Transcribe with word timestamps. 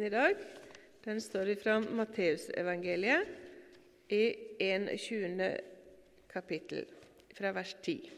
Teksten 0.00 0.16
i 0.16 0.16
dag 0.16 0.36
den 1.04 1.18
står 1.20 1.48
fra 1.60 1.74
Matteusevangeliet 1.80 3.26
i 4.08 4.22
21. 4.64 5.58
kapittel, 6.30 6.86
fra 7.36 7.50
vers 7.52 7.74
10. 7.82 8.08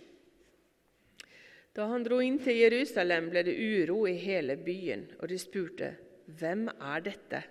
Da 1.74 1.88
han 1.90 2.06
dro 2.06 2.20
inn 2.22 2.38
til 2.38 2.60
Jerusalem, 2.60 3.32
ble 3.32 3.42
det 3.48 3.56
uro 3.58 4.06
i 4.06 4.14
hele 4.14 4.54
byen, 4.62 5.08
og 5.18 5.28
de 5.28 5.38
spurte, 5.42 5.96
'Hvem 6.28 6.68
er 6.70 7.00
dette?' 7.02 7.42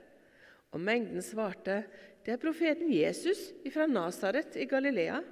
Og 0.71 0.79
mengden 0.79 1.21
svarte, 1.21 1.83
'Det 2.23 2.31
er 2.31 2.37
profeten 2.37 2.93
Jesus 2.93 3.51
fra 3.73 3.85
Nasaret 3.85 4.55
i 4.55 4.65
Galilea.' 4.65 5.23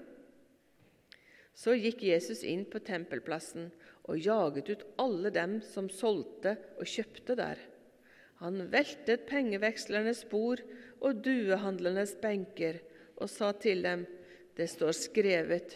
Så 1.56 1.72
gikk 1.72 2.04
Jesus 2.04 2.44
inn 2.44 2.66
på 2.66 2.80
tempelplassen 2.80 3.72
og 4.04 4.20
jaget 4.20 4.70
ut 4.70 4.88
alle 5.00 5.30
dem 5.30 5.62
som 5.62 5.90
solgte 5.90 6.58
og 6.78 6.86
kjøpte 6.86 7.36
der. 7.36 7.79
Han 8.40 8.70
veltet 8.72 9.26
pengevekslernes 9.28 10.24
bord 10.32 10.62
og 11.04 11.20
duehandlernes 11.26 12.16
benker 12.22 12.80
og 13.20 13.28
sa 13.32 13.52
til 13.60 13.84
dem, 13.84 14.06
det 14.56 14.70
står 14.72 14.96
skrevet, 14.96 15.76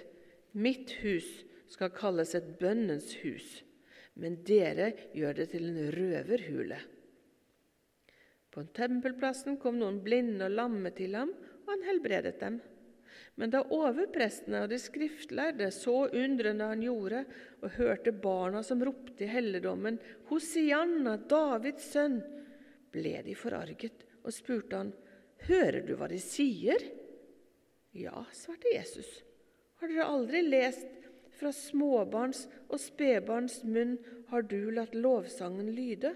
mitt 0.55 0.91
hus 1.03 1.27
skal 1.71 1.91
kalles 1.95 2.33
et 2.37 2.47
bønnens 2.59 3.13
hus, 3.23 3.63
men 4.19 4.39
dere 4.47 4.91
gjør 5.15 5.39
det 5.39 5.49
til 5.53 5.69
en 5.69 5.91
røverhule. 5.95 6.79
På 8.53 8.63
tempelplassen 8.77 9.57
kom 9.57 9.79
noen 9.81 9.97
blinde 10.05 10.45
og 10.45 10.55
lamme 10.59 10.91
til 10.95 11.17
ham, 11.17 11.31
og 11.63 11.71
han 11.71 11.87
helbredet 11.87 12.37
dem. 12.43 12.59
Men 13.39 13.49
da 13.53 13.63
overprestene 13.73 14.61
og 14.65 14.69
de 14.69 14.77
skriftlærde 14.77 15.71
så 15.73 16.03
undrende 16.05 16.67
han 16.69 16.83
gjorde, 16.85 17.23
og 17.65 17.73
hørte 17.79 18.13
barna 18.13 18.61
som 18.65 18.83
ropte 18.85 19.25
i 19.25 19.31
helligdommen, 19.31 19.97
Hosianna, 20.29 21.17
Davids 21.17 21.87
sønn, 21.95 22.19
ble 22.93 23.17
de 23.25 23.35
forarget 23.37 24.05
og 24.23 24.33
spurte 24.33 24.79
han, 24.79 24.93
Hører 25.43 25.81
du 25.83 25.95
hva 25.99 26.07
de 26.07 26.19
sier? 26.23 26.79
Ja, 27.91 28.23
svarte 28.31 28.71
Jesus. 28.71 29.09
Har 29.81 29.91
dere 29.91 30.07
aldri 30.07 30.39
lest 30.45 30.87
fra 31.35 31.51
småbarns 31.51 32.45
og 32.69 32.79
spedbarns 32.79 33.59
munn 33.67 33.97
har 34.29 34.45
du 34.47 34.71
latt 34.71 34.95
lovsangen 34.95 35.73
lyde? 35.75 36.13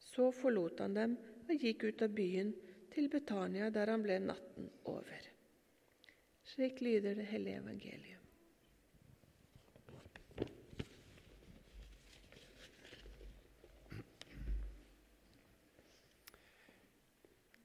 Så 0.00 0.30
forlot 0.34 0.80
han 0.80 0.96
dem 0.96 1.18
og 1.46 1.52
gikk 1.60 1.84
ut 1.90 2.06
av 2.06 2.14
byen 2.16 2.54
til 2.90 3.10
Betania, 3.12 3.68
der 3.70 3.92
han 3.92 4.02
ble 4.02 4.16
natten 4.24 4.70
over. 4.90 5.28
Slik 6.54 6.80
lyder 6.82 7.14
det 7.20 7.28
hellige 7.30 7.60
evangeliet. 7.60 8.29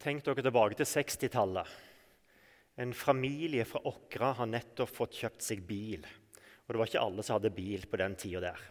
Tenk 0.06 0.22
dere 0.22 0.44
tilbake 0.46 0.76
til 0.78 0.86
60-tallet. 0.86 1.70
En 2.78 2.92
familie 2.94 3.64
fra 3.66 3.80
Åkra 3.90 4.36
har 4.38 4.50
nettopp 4.52 4.92
fått 4.94 5.16
kjøpt 5.18 5.42
seg 5.42 5.64
bil. 5.66 6.04
Og 6.06 6.70
det 6.70 6.78
var 6.78 6.92
ikke 6.92 7.02
alle 7.02 7.26
som 7.26 7.40
hadde 7.40 7.52
bil 7.56 7.88
på 7.90 7.98
den 7.98 8.18
tida 8.22 8.44
der. 8.44 8.62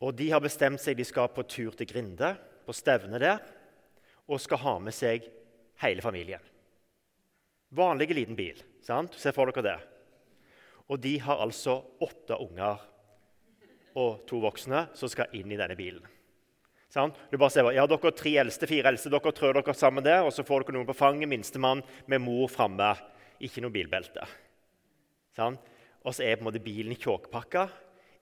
Og 0.00 0.16
de 0.16 0.30
har 0.32 0.40
bestemt 0.40 0.80
seg 0.80 0.96
de 0.96 1.04
skal 1.04 1.28
på 1.36 1.44
tur 1.44 1.76
til 1.76 1.90
Grinde, 1.90 2.32
på 2.64 2.72
stevne 2.72 3.20
der, 3.20 3.44
og 4.24 4.40
skal 4.40 4.62
ha 4.64 4.74
med 4.86 4.96
seg 4.96 5.28
hele 5.84 6.00
familien. 6.00 6.40
Vanlig 7.76 8.08
liten 8.16 8.40
bil. 8.40 8.64
sant? 8.80 9.20
Se 9.20 9.36
for 9.36 9.52
dere 9.52 9.68
det. 9.68 9.78
Og 10.88 10.96
de 11.04 11.18
har 11.20 11.44
altså 11.44 11.76
åtte 12.00 12.40
unger 12.40 12.88
og 14.00 14.24
to 14.24 14.40
voksne 14.40 14.86
som 14.96 15.12
skal 15.12 15.36
inn 15.36 15.52
i 15.52 15.60
denne 15.60 15.76
bilen. 15.76 16.13
Sånn? 16.94 17.10
Du 17.30 17.34
bare 17.40 17.50
ser, 17.50 17.66
ja, 17.74 17.88
dere 17.90 18.10
tre 18.14 18.36
eldste, 18.44 18.68
fire 18.70 18.92
eldste, 18.92 19.10
dere 19.10 19.32
trør 19.34 19.56
dere 19.58 19.74
sammen 19.74 20.04
der, 20.06 20.22
og 20.22 20.30
så 20.34 20.44
får 20.46 20.62
dere 20.62 20.76
noen 20.76 20.86
på 20.86 20.94
fanget, 20.94 21.26
minstemann 21.30 21.82
med 22.10 22.22
mor 22.22 22.46
framme. 22.52 22.92
Ikke 23.42 23.64
noe 23.64 23.74
bilbelte. 23.74 24.22
Sånn? 25.34 25.56
Og 26.04 26.14
så 26.14 26.22
er 26.22 26.36
på 26.36 26.44
en 26.44 26.50
måte 26.52 26.62
bilen 26.62 26.94
tjåkpakka. 26.94 27.64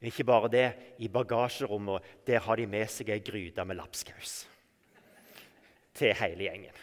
Men 0.00 0.08
ikke 0.08 0.26
bare 0.26 0.48
det. 0.50 0.69
I 1.04 1.10
bagasjerommet 1.12 2.24
der 2.26 2.41
har 2.47 2.58
de 2.58 2.64
med 2.70 2.88
seg 2.91 3.12
ei 3.12 3.20
gryte 3.22 3.66
med 3.69 3.78
lapskaus 3.78 4.32
til 5.92 6.14
hele 6.16 6.47
gjengen. 6.48 6.78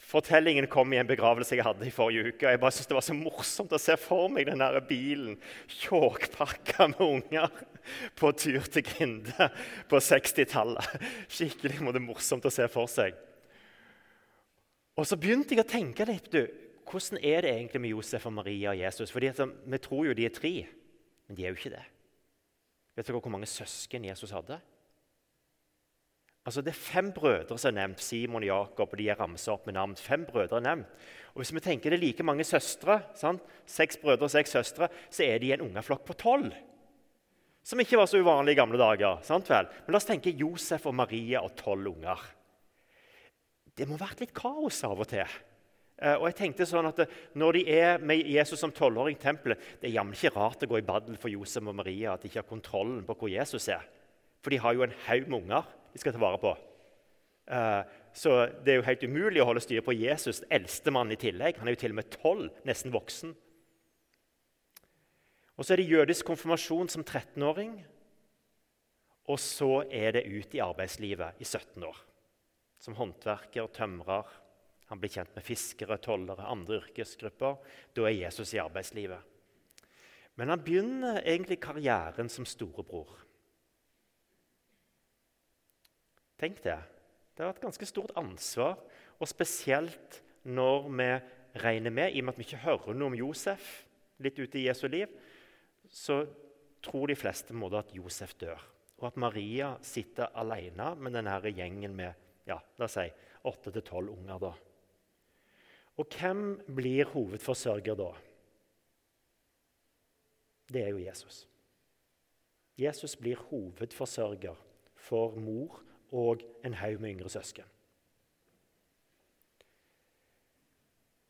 Fortellingen 0.00 0.66
kom 0.66 0.92
i 0.94 0.98
en 0.98 1.08
begravelse 1.08 1.54
jeg 1.54 1.64
hadde 1.66 1.84
i 1.86 1.92
forrige 1.92 2.32
uke. 2.32 2.46
og 2.46 2.54
Jeg 2.54 2.60
bare 2.60 2.72
synes 2.72 2.86
Det 2.86 2.96
var 2.96 3.04
så 3.04 3.14
morsomt 3.14 3.72
å 3.76 3.80
se 3.80 3.96
for 4.00 4.30
meg 4.32 4.48
den 4.48 4.62
der 4.62 4.80
bilen 4.80 5.36
tjåkpakka 5.68 6.88
med 6.94 7.02
unger 7.04 7.50
på 8.18 8.32
tur 8.32 8.64
til 8.64 8.86
Grinde 8.86 9.50
på 9.90 10.00
60-tallet. 10.00 10.96
Skikkelig 11.28 12.00
morsomt 12.00 12.48
å 12.48 12.54
se 12.54 12.66
for 12.72 12.90
seg. 12.90 13.14
Og 14.96 15.06
så 15.06 15.16
begynte 15.20 15.54
jeg 15.54 15.64
å 15.64 15.70
tenke 15.70 16.08
litt 16.08 16.32
du, 16.32 16.42
Hvordan 16.90 17.20
er 17.22 17.44
det 17.44 17.50
egentlig 17.52 17.80
med 17.84 17.92
Josef 17.92 18.24
og 18.26 18.32
Maria 18.34 18.72
og 18.72 18.80
Jesus? 18.80 19.12
Fordi 19.14 19.30
Vi 19.30 19.78
tror 19.78 20.06
jo 20.06 20.14
de 20.14 20.24
er 20.26 20.34
tre, 20.34 20.66
men 21.28 21.36
de 21.36 21.44
er 21.44 21.52
jo 21.52 21.60
ikke 21.60 21.76
det. 21.76 21.84
Vet 22.96 23.06
dere 23.06 23.20
hvor 23.20 23.30
mange 23.30 23.46
søsken 23.46 24.04
Jesus 24.04 24.32
hadde? 24.34 24.58
Altså 26.46 26.62
Det 26.64 26.72
er 26.72 26.78
fem 26.78 27.10
brødre 27.12 27.58
som 27.58 27.70
er 27.70 27.82
nevnt. 27.82 28.00
Simon 28.00 28.42
og 28.42 28.48
Jakob, 28.48 28.92
og 28.92 28.98
de 28.98 29.08
er 29.08 29.18
ramsa 29.20 29.52
opp 29.52 29.66
med 29.68 29.76
navn. 29.76 29.96
Fem 29.96 30.24
brødre 30.24 30.56
er 30.56 30.64
nevnt. 30.64 30.88
Og 31.34 31.42
Hvis 31.42 31.52
vi 31.54 31.60
tenker 31.60 31.90
det 31.90 31.98
er 31.98 32.06
like 32.06 32.24
mange 32.26 32.44
søstre, 32.44 33.02
sant? 33.14 33.42
seks 33.66 34.00
brødre 34.00 34.26
og 34.26 34.32
seks 34.32 34.50
søstre, 34.50 34.88
så 35.10 35.24
er 35.24 35.38
de 35.38 35.52
en 35.52 35.68
ungeflokk 35.68 36.04
på 36.04 36.16
tolv. 36.18 36.52
Som 37.62 37.80
ikke 37.80 37.98
var 38.00 38.08
så 38.08 38.18
uvanlig 38.18 38.56
i 38.56 38.58
gamle 38.58 38.78
dager. 38.80 39.20
sant 39.22 39.48
vel? 39.50 39.68
Men 39.86 39.92
la 39.92 39.96
oss 40.00 40.08
tenke 40.08 40.32
Josef 40.32 40.86
og 40.86 40.94
Maria 40.94 41.42
og 41.44 41.54
tolv 41.56 41.92
unger. 41.92 42.18
Det 43.76 43.86
må 43.86 43.98
ha 43.98 44.06
vært 44.06 44.20
litt 44.20 44.34
kaos 44.34 44.82
av 44.84 44.98
og 44.98 45.08
til. 45.08 45.28
Eh, 46.00 46.16
og 46.16 46.26
jeg 46.26 46.36
tenkte 46.36 46.66
sånn 46.66 46.88
at 46.88 47.04
Når 47.36 47.52
de 47.52 47.68
er 47.68 47.98
med 47.98 48.26
Jesus 48.26 48.58
som 48.58 48.72
tolvåring 48.72 49.16
i 49.16 49.20
tempelet 49.20 49.58
Det 49.80 49.90
er 49.90 49.98
jammen 49.98 50.14
ikke 50.16 50.32
rart 50.32 50.62
å 50.64 50.66
gå 50.66 50.78
i 50.78 50.86
baddel 50.86 51.18
for 51.20 51.28
Josef 51.28 51.66
og 51.66 51.76
Maria 51.76 52.14
at 52.14 52.22
de 52.22 52.30
ikke 52.30 52.40
har 52.40 52.48
kontrollen 52.48 53.04
på 53.04 53.14
hvor 53.14 53.28
Jesus 53.28 53.68
er. 53.68 53.84
For 54.40 54.50
de 54.50 54.58
har 54.58 54.72
jo 54.72 54.82
en 54.82 54.96
haug 55.06 55.28
med 55.28 55.42
unger 55.42 55.68
de 55.92 56.02
skal 56.02 56.14
ta 56.14 56.22
vare 56.22 56.40
på. 56.42 56.54
Uh, 57.50 57.82
så 58.14 58.34
det 58.62 58.72
er 58.72 58.80
jo 58.80 58.86
helt 58.86 59.06
umulig 59.06 59.42
å 59.42 59.48
holde 59.48 59.62
styr 59.64 59.82
på 59.86 59.94
Jesus, 59.94 60.42
eldstemann 60.50 61.12
i 61.14 61.18
tillegg. 61.18 61.58
Han 61.58 61.70
er 61.70 61.76
jo 61.76 61.82
til 61.84 61.94
og 61.94 62.00
med 62.00 62.10
tolv, 62.14 62.50
nesten 62.68 62.94
voksen. 62.94 63.34
Og 65.60 65.66
så 65.66 65.74
er 65.74 65.82
det 65.82 65.90
jødisk 65.90 66.30
konfirmasjon 66.30 66.88
som 66.88 67.04
13-åring. 67.04 67.74
Og 69.30 69.38
så 69.38 69.82
er 69.92 70.16
det 70.16 70.28
ut 70.30 70.54
i 70.56 70.62
arbeidslivet 70.64 71.42
i 71.42 71.46
17 71.46 71.84
år. 71.84 71.98
Som 72.80 72.96
håndverker, 72.96 73.68
tømrer. 73.76 74.30
Han 74.90 75.02
blir 75.02 75.12
kjent 75.12 75.34
med 75.36 75.44
fiskere, 75.46 76.00
tollere, 76.02 76.48
andre 76.48 76.80
yrkesgrupper. 76.80 77.60
Da 77.94 78.06
er 78.08 78.16
Jesus 78.16 78.54
i 78.56 78.62
arbeidslivet. 78.62 79.20
Men 80.40 80.50
han 80.50 80.62
begynner 80.64 81.20
egentlig 81.20 81.60
karrieren 81.60 82.32
som 82.32 82.48
storebror. 82.48 83.12
Tenk 86.40 86.62
det. 86.64 86.78
Det 87.36 87.44
er 87.44 87.52
et 87.52 87.62
ganske 87.62 87.86
stort 87.88 88.14
ansvar, 88.16 88.78
og 89.20 89.28
spesielt 89.28 90.22
når 90.48 90.88
vi 90.88 91.08
regner 91.60 91.92
med, 91.92 92.14
i 92.14 92.22
og 92.22 92.28
med 92.28 92.34
at 92.34 92.40
vi 92.40 92.46
ikke 92.48 92.64
hører 92.64 92.96
noe 92.96 93.10
om 93.10 93.18
Josef 93.18 93.66
litt 94.24 94.38
ute 94.40 94.60
i 94.60 94.66
Jesu 94.66 94.86
liv, 94.88 95.10
så 95.90 96.22
tror 96.84 97.10
de 97.10 97.18
fleste 97.18 97.52
på 97.52 97.70
at 97.76 97.92
Josef 97.92 98.34
dør, 98.40 98.60
og 99.00 99.10
at 99.10 99.20
Maria 99.20 99.74
sitter 99.84 100.32
alene 100.40 100.94
med 100.96 101.12
denne 101.16 101.36
gjengen 101.52 101.96
med 101.96 102.26
ja, 102.48 102.56
la 102.78 102.88
oss 102.88 102.96
si, 102.96 103.06
8-12 103.44 104.08
unger. 104.08 104.38
da. 104.40 104.52
Og 106.00 106.16
hvem 106.16 106.60
blir 106.76 107.08
hovedforsørger 107.12 107.96
da? 107.98 108.10
Det 110.70 110.84
er 110.84 110.90
jo 110.94 111.04
Jesus. 111.04 111.44
Jesus 112.78 113.16
blir 113.16 113.40
hovedforsørger 113.50 114.56
for 114.96 115.36
mor 115.36 115.82
og 116.12 116.42
en 116.64 116.74
haug 116.74 117.00
med 117.00 117.14
yngre 117.14 117.30
søsken. 117.30 117.64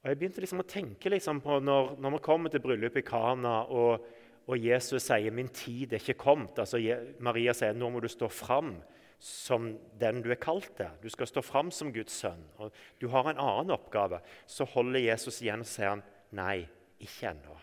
Og 0.00 0.08
Jeg 0.08 0.16
begynte 0.18 0.40
liksom 0.40 0.62
å 0.62 0.68
tenke 0.68 1.12
liksom 1.12 1.42
på 1.44 1.58
når, 1.60 1.98
når 2.00 2.14
vi 2.14 2.22
kommer 2.24 2.52
til 2.52 2.62
bryllupet 2.64 3.02
i 3.02 3.08
Kana, 3.08 3.66
og, 3.68 4.06
og, 4.46 4.56
Jesus 4.56 5.04
sier 5.04 5.30
'min 5.30 5.48
tid 5.48 5.92
er 5.92 6.00
ikke 6.00 6.22
kommet'. 6.24 6.58
Altså, 6.58 6.80
Maria 7.20 7.52
sier 7.52 7.76
'nå 7.76 7.90
må 7.90 8.00
du 8.00 8.08
stå 8.08 8.28
fram 8.28 8.82
som 9.18 9.78
den 10.00 10.22
du 10.22 10.30
er 10.30 10.40
kalt 10.40 10.72
til'. 10.78 10.96
Du 11.02 11.08
skal 11.08 11.26
stå 11.26 11.40
fram 11.40 11.70
som 11.70 11.92
Guds 11.92 12.12
sønn. 12.12 12.44
og 12.56 12.72
Du 13.00 13.08
har 13.08 13.28
en 13.28 13.38
annen 13.38 13.70
oppgave. 13.70 14.20
Så 14.46 14.64
holder 14.64 15.00
Jesus 15.00 15.42
igjen 15.42 15.60
og 15.60 15.66
sier 15.66 15.88
han, 15.88 16.02
'nei, 16.32 16.66
ikke 17.00 17.34
ennå'. 17.34 17.60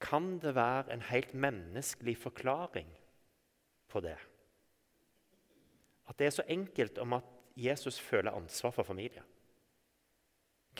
Kan 0.00 0.38
det 0.38 0.54
være 0.54 0.92
en 0.92 1.00
helt 1.00 1.34
menneskelig 1.34 2.16
forklaring 2.16 2.88
på 3.88 4.00
det? 4.00 4.16
At 6.16 6.22
det 6.22 6.26
er 6.30 6.36
så 6.38 6.44
enkelt 6.48 6.98
om 6.98 7.12
at 7.12 7.24
Jesus 7.60 7.98
føler 8.00 8.32
ansvar 8.32 8.72
for 8.72 8.88
familien. 8.88 9.24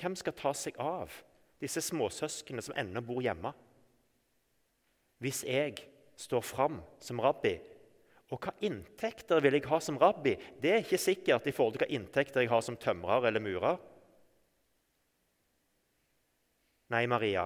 Hvem 0.00 0.16
skal 0.16 0.32
ta 0.32 0.52
seg 0.56 0.78
av 0.80 1.12
disse 1.60 1.82
småsøsknene 1.84 2.64
som 2.64 2.76
ennå 2.76 3.02
bor 3.04 3.20
hjemme? 3.20 3.52
Hvis 5.20 5.42
jeg 5.44 5.76
står 6.16 6.40
fram 6.40 6.80
som 7.00 7.20
rabbi 7.20 7.58
Og 8.32 8.40
hva 8.42 8.54
inntekter 8.64 9.38
vil 9.44 9.54
jeg 9.54 9.68
ha 9.68 9.78
som 9.80 10.00
rabbi? 10.00 10.32
Det 10.58 10.72
er 10.72 10.80
ikke 10.82 10.98
sikkert 10.98 11.44
i 11.46 11.52
forhold 11.54 11.76
til 11.76 11.84
hva 11.84 11.92
inntekter 11.94 12.42
jeg 12.42 12.50
har 12.50 12.64
som 12.64 12.74
tømrer 12.80 13.28
eller 13.28 13.44
murer. 13.44 13.76
Nei, 16.90 17.04
Maria, 17.06 17.44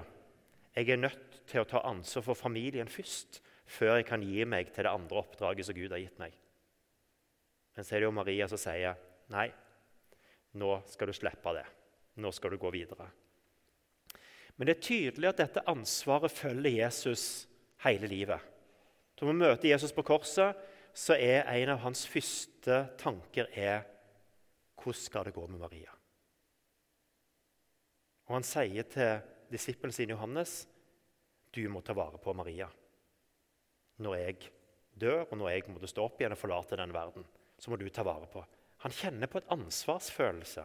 jeg 0.73 0.89
er 0.89 1.03
nødt 1.03 1.43
til 1.51 1.61
å 1.61 1.69
ta 1.69 1.83
ansvar 1.85 2.25
for 2.31 2.39
familien 2.39 2.89
først, 2.89 3.43
før 3.69 3.99
jeg 3.99 4.09
kan 4.09 4.25
gi 4.25 4.47
meg 4.49 4.73
til 4.73 4.87
det 4.87 4.95
andre 4.95 5.21
oppdraget 5.21 5.69
som 5.69 5.77
Gud 5.77 5.93
har 5.93 6.01
gitt 6.01 6.17
meg. 6.23 6.33
Men 7.77 7.87
så 7.87 7.95
er 7.95 8.03
det 8.03 8.09
jo 8.09 8.15
Maria 8.15 8.49
som 8.51 8.61
sier 8.61 8.99
nei, 9.31 9.49
nå 10.59 10.71
skal 10.91 11.11
du 11.11 11.15
slippe 11.15 11.55
det. 11.55 11.67
Nå 12.21 12.33
skal 12.35 12.55
du 12.55 12.59
gå 12.61 12.73
videre. 12.75 13.07
Men 14.57 14.69
det 14.69 14.77
er 14.77 14.83
tydelig 14.85 15.31
at 15.31 15.39
dette 15.41 15.63
ansvaret 15.71 16.33
følger 16.35 16.83
Jesus 16.83 17.47
hele 17.85 18.11
livet. 18.11 18.43
Når 19.21 19.29
vi 19.29 19.37
møter 19.37 19.71
Jesus 19.71 19.95
på 19.97 20.05
korset, 20.05 20.59
så 20.93 21.15
er 21.15 21.47
en 21.49 21.77
av 21.77 21.83
hans 21.85 22.03
første 22.09 22.83
tanker 23.01 23.49
er, 23.55 23.87
hvordan 24.81 25.01
skal 25.01 25.29
det 25.29 25.37
gå 25.37 25.47
med 25.47 25.61
Maria? 25.61 25.93
Og 28.29 28.37
Han 28.37 28.47
sier 28.47 28.87
til 28.87 29.23
disippelen 29.51 29.93
sin 29.93 30.13
Johannes 30.13 30.65
du 31.51 31.65
må 31.69 31.81
ta 31.83 31.95
vare 31.97 32.19
på 32.23 32.33
Maria. 32.37 32.69
Når 34.01 34.15
jeg 34.17 34.37
dør, 34.95 35.25
og 35.25 35.37
når 35.39 35.51
jeg 35.51 35.65
måtte 35.69 35.91
stå 35.91 36.05
opp 36.07 36.21
igjen 36.21 36.37
og 36.37 36.39
forlate 36.39 36.79
denne 36.79 36.95
verden, 36.95 37.27
så 37.61 37.71
må 37.71 37.77
du 37.77 37.89
ta 37.93 38.05
vare 38.07 38.29
på. 38.33 38.43
Han 38.85 38.95
kjenner 38.97 39.29
på 39.29 39.41
et 39.41 39.53
ansvarsfølelse 39.53 40.65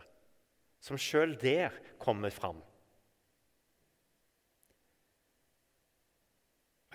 som 0.85 0.99
sjøl 1.01 1.35
der 1.41 1.75
kommer 1.99 2.31
fram. 2.31 2.61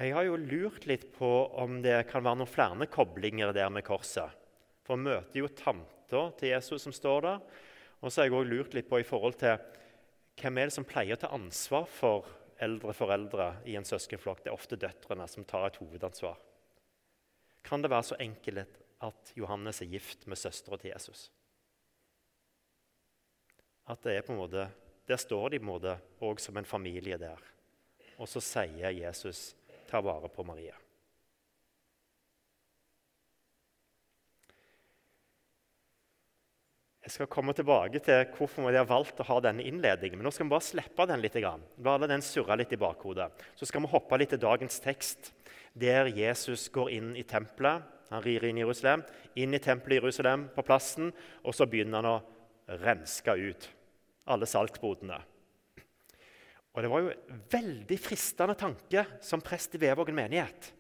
Jeg 0.01 0.15
har 0.17 0.25
jo 0.25 0.39
lurt 0.41 0.87
litt 0.89 1.11
på 1.13 1.29
om 1.61 1.83
det 1.85 2.07
kan 2.09 2.25
være 2.25 2.41
noen 2.41 2.49
flere 2.49 2.87
koblinger 2.89 3.53
der 3.53 3.69
med 3.69 3.85
korset. 3.85 4.33
For 4.87 4.97
vi 4.97 5.11
møter 5.11 5.43
jo 5.43 5.51
tanta 5.53 6.23
til 6.41 6.55
Jesus 6.55 6.87
som 6.87 6.95
står 6.97 7.27
der. 7.27 7.43
Og 8.01 8.09
så 8.09 8.23
har 8.23 8.31
jeg 8.31 8.39
òg 8.39 8.49
lurt 8.49 8.77
litt 8.77 8.89
på 8.89 9.03
i 9.03 9.05
forhold 9.05 9.37
til 9.43 9.59
hvem 10.41 10.57
er 10.57 10.71
det 10.71 10.77
som 10.79 10.87
pleier 10.89 11.19
å 11.19 11.21
ta 11.21 11.29
ansvar 11.37 11.85
for 11.85 12.31
eldre 12.65 12.95
foreldre 12.97 13.51
i 13.69 13.77
en 13.77 13.85
søskenflokk. 13.85 14.41
Det 14.41 14.49
er 14.49 14.57
ofte 14.57 14.79
døtrene 14.81 15.27
som 15.29 15.45
tar 15.45 15.69
et 15.69 15.77
hovedansvar. 15.83 16.39
Kan 17.67 17.85
det 17.85 17.93
være 17.93 18.09
så 18.09 18.19
enkelt 18.25 18.81
at 19.01 19.33
Johannes 19.37 19.81
er 19.83 19.91
gift 19.93 20.27
med 20.29 20.39
søstera 20.39 20.79
til 20.81 20.93
Jesus? 20.93 21.31
At 23.91 24.03
det 24.05 24.19
er 24.19 24.27
på 24.27 24.35
en 24.37 24.43
måte, 24.45 24.69
Der 25.09 25.17
står 25.17 25.49
de 25.49 25.59
på 25.59 25.65
en 25.65 25.73
måte 25.73 25.97
òg 26.23 26.39
som 26.39 26.57
en 26.57 26.65
familie 26.65 27.17
der. 27.19 27.41
Og 28.19 28.29
så 28.29 28.39
sier 28.39 28.93
Jesus 28.95 29.57
ta 29.89 29.99
vare 30.01 30.29
på 30.31 30.45
Maria. 30.47 30.77
Jeg 37.01 37.17
skal 37.17 37.31
komme 37.33 37.51
tilbake 37.59 37.99
til 38.07 38.27
hvorfor 38.37 38.69
vi 38.69 38.77
har 38.77 38.87
valgt 38.87 39.19
å 39.19 39.27
ha 39.27 39.41
denne 39.43 39.65
innledningen. 39.67 40.21
Men 40.21 40.29
nå 40.29 40.31
skal 40.31 40.47
vi 40.47 40.53
bare 40.53 40.63
slippe 40.63 41.07
den 41.11 41.25
litt. 41.25 41.39
La 41.83 41.97
den 42.05 42.23
surre 42.23 42.55
litt 42.61 42.71
i 42.71 42.79
bakhodet. 42.79 43.33
Så 43.59 43.67
skal 43.67 43.83
vi 43.83 43.91
hoppe 43.91 44.19
litt 44.21 44.31
til 44.31 44.39
dagens 44.39 44.79
tekst, 44.85 45.33
der 45.75 46.07
Jesus 46.15 46.69
går 46.71 46.93
inn 46.95 47.17
i 47.19 47.25
tempelet. 47.27 47.83
Han 48.11 48.23
rir 48.25 48.45
inn 48.49 48.59
i 48.59 48.65
Jerusalem, 48.65 49.05
inn 49.39 49.55
i 49.55 49.63
tempelet 49.63 49.99
i 49.99 50.01
Jerusalem 50.01 50.49
på 50.55 50.65
plassen, 50.67 51.13
og 51.47 51.55
så 51.55 51.67
begynner 51.71 52.01
han 52.01 52.11
å 52.11 52.79
renske 52.83 53.35
ut 53.39 53.69
alle 54.31 54.47
salgsbodene. 54.47 55.19
Og 56.71 56.83
Det 56.83 56.91
var 56.91 57.03
jo 57.03 57.11
en 57.11 57.43
veldig 57.51 57.99
fristende 57.99 58.55
tanke 58.59 59.05
som 59.25 59.43
prest 59.43 59.75
i 59.75 59.81
Vevågen 59.83 60.15
menighet. 60.15 60.71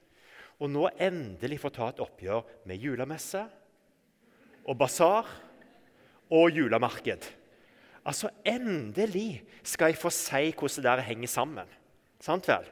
Og 0.60 0.70
nå 0.70 0.86
endelig 1.00 1.58
få 1.62 1.70
ta 1.74 1.88
et 1.90 2.02
oppgjør 2.02 2.44
med 2.68 2.82
julemesse 2.82 3.42
og 4.68 4.76
basar 4.78 5.26
og 6.30 6.50
julemarked. 6.54 7.26
Altså, 8.04 8.30
Endelig 8.44 9.42
skal 9.66 9.90
jeg 9.90 10.00
få 10.00 10.12
si 10.14 10.52
hvordan 10.52 10.76
det 10.76 10.90
der 10.90 11.06
henger 11.08 11.32
sammen. 11.32 11.72
Sant 12.20 12.46
vel? 12.48 12.68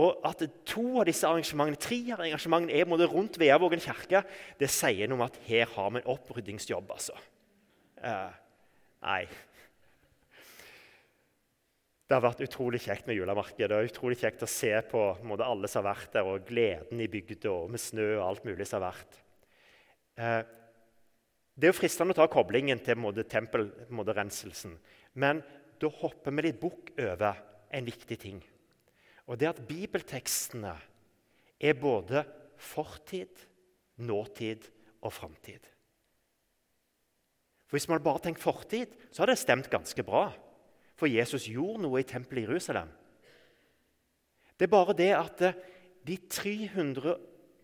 Og 0.00 0.24
At 0.24 0.40
to 0.64 0.86
av 1.00 1.04
disse 1.04 1.28
arrangementene, 1.28 1.76
tre 1.76 2.00
av 2.14 2.22
arrangementene 2.24 2.72
er 2.72 3.12
rundt 3.12 3.36
Veavågen 3.38 3.82
kirke, 3.82 4.22
det 4.58 4.70
sier 4.72 5.08
noe 5.08 5.20
om 5.20 5.26
at 5.26 5.36
her 5.44 5.66
har 5.74 5.90
vi 5.90 6.00
en 6.00 6.12
oppryddingsjobb. 6.14 6.90
altså. 6.90 7.12
Eh, 8.02 8.30
nei, 9.04 9.26
det 12.12 12.18
har 12.18 12.26
vært 12.26 12.42
utrolig 12.44 12.82
kjekt 12.84 13.06
med 13.08 13.16
julemarkedet. 13.16 13.70
Det 13.70 13.76
er 13.76 13.86
utrolig 13.88 14.18
kjekt 14.20 14.42
å 14.44 14.48
se 14.50 14.68
på 14.84 15.00
måte, 15.24 15.46
alle 15.48 15.68
som 15.70 15.80
har 15.80 15.94
vært 15.94 16.10
der, 16.12 16.26
og 16.28 16.42
gleden 16.44 17.00
i 17.00 17.06
bygda 17.08 17.48
og 17.48 17.70
med 17.72 17.80
snø 17.80 18.08
og 18.18 18.24
alt 18.26 18.44
mulig 18.44 18.66
som 18.68 18.82
har 18.82 18.90
vært. 18.90 19.16
Eh, 20.20 20.42
det 21.56 21.68
er 21.68 21.72
jo 21.72 21.78
fristende 21.78 22.12
å 22.12 22.18
ta 22.18 22.26
koblingen 22.28 22.82
til 22.84 23.00
tempelrenselsen. 23.32 24.74
Men 25.16 25.40
da 25.80 25.88
hopper 26.02 26.36
vi 26.36 26.44
litt 26.44 26.60
bukk 26.60 26.92
over 27.00 27.40
en 27.72 27.88
viktig 27.88 28.18
ting. 28.20 28.44
Og 29.30 29.38
det 29.38 29.50
at 29.52 29.60
bibeltekstene 29.68 30.74
er 31.62 31.78
både 31.78 32.24
fortid, 32.58 33.44
nåtid 34.02 34.66
og 35.02 35.12
framtid. 35.12 35.62
For 37.66 37.78
Hvis 37.78 37.88
man 37.88 38.02
bare 38.04 38.20
tenker 38.20 38.42
fortid, 38.42 38.86
så 39.10 39.22
har 39.22 39.32
det 39.32 39.38
stemt 39.38 39.70
ganske 39.70 40.02
bra. 40.02 40.26
For 40.98 41.08
Jesus 41.08 41.48
gjorde 41.48 41.82
noe 41.86 42.02
i 42.02 42.06
tempelet 42.06 42.44
i 42.44 42.46
Jerusalem. 42.50 42.90
Det 44.58 44.68
er 44.68 44.74
bare 44.74 44.94
det 44.94 45.10
at 45.16 45.40
eh, 45.42 45.56
de 46.06 46.16
300 46.28 47.16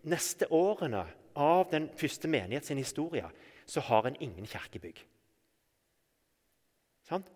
neste 0.09 0.47
årene 0.51 1.05
av 1.39 1.69
den 1.71 1.89
første 1.95 2.27
menighet 2.27 2.65
sin 2.65 2.81
historie 2.81 3.27
så 3.69 3.83
har 3.85 4.07
en 4.07 4.17
ingen 4.19 4.47
kirkebygg. 4.49 5.03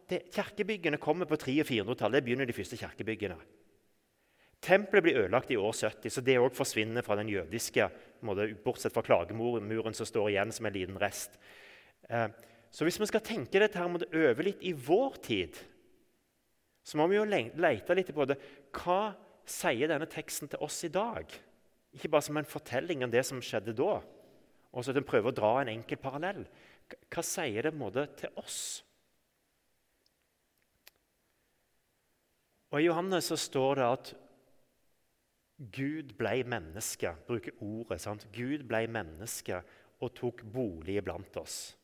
Det, 0.09 0.19
kirkebyggene 0.33 0.99
kommer 1.01 1.25
på 1.25 1.37
300- 1.39 1.61
og 1.63 1.69
400-tallet. 1.69 2.19
Det 2.19 2.25
begynner 2.25 2.49
de 2.49 2.53
første 2.53 2.77
kirkebyggene. 2.77 3.37
Tempelet 4.63 5.04
blir 5.04 5.19
ødelagt 5.25 5.51
i 5.51 5.60
år 5.60 5.75
70, 5.75 6.07
så 6.13 6.24
det 6.24 6.39
òg 6.39 6.56
forsvinner 6.56 7.04
fra 7.04 7.18
den 7.19 7.31
jødiske 7.31 7.89
Bortsett 8.63 8.94
fra 8.95 9.04
klagemuren 9.04 9.95
som 9.98 10.07
står 10.07 10.30
igjen 10.31 10.54
som 10.56 10.65
en 10.69 10.75
liten 10.75 11.00
rest. 11.01 11.36
Eh, 12.07 12.30
så 12.71 12.88
hvis 12.88 13.01
vi 13.01 13.10
skal 13.10 13.25
tenke 13.25 13.60
dette 13.60 13.77
her, 13.77 13.89
må 13.92 14.00
det 14.00 14.13
øve 14.15 14.45
litt 14.48 14.63
i 14.63 14.71
vår 14.71 15.19
tid 15.25 15.60
så 16.83 17.00
må 17.00 17.07
vi 17.07 17.18
jo 17.18 17.25
lete 17.25 17.95
litt 17.95 18.12
på 18.15 18.27
det. 18.27 18.38
Hva 18.75 19.13
sier 19.48 19.89
denne 19.89 20.07
teksten 20.12 20.51
til 20.51 20.63
oss 20.63 20.81
i 20.83 20.92
dag? 20.92 21.31
Ikke 21.95 22.12
bare 22.12 22.25
som 22.25 22.39
en 22.39 22.50
fortelling 22.50 23.06
om 23.06 23.12
det 23.13 23.24
som 23.27 23.42
skjedde 23.44 23.75
da, 23.77 24.01
og 24.74 24.83
så 24.83 24.92
at 24.92 25.00
en 25.00 25.07
prøver 25.07 25.31
å 25.31 25.38
dra 25.38 25.53
en 25.62 25.72
enkel 25.72 26.01
parallell. 26.01 26.43
Hva 27.08 27.24
sier 27.24 27.70
det 27.70 27.77
måte, 27.77 28.05
til 28.20 28.34
oss? 28.41 28.60
Og 32.74 32.82
I 32.82 32.88
Johannes 32.88 33.29
så 33.29 33.38
står 33.38 33.79
det 33.79 33.88
at 33.88 34.13
Gud 35.57 36.15
ble 36.17 36.43
menneske. 36.43 37.13
Bruker 37.27 37.51
ordet. 37.62 38.01
sant? 38.01 38.27
Gud 38.33 38.65
ble 38.67 38.88
menneske 38.88 39.62
og 40.01 40.13
tok 40.17 40.43
bolig 40.53 40.98
iblant 40.98 41.38
oss. 41.38 41.75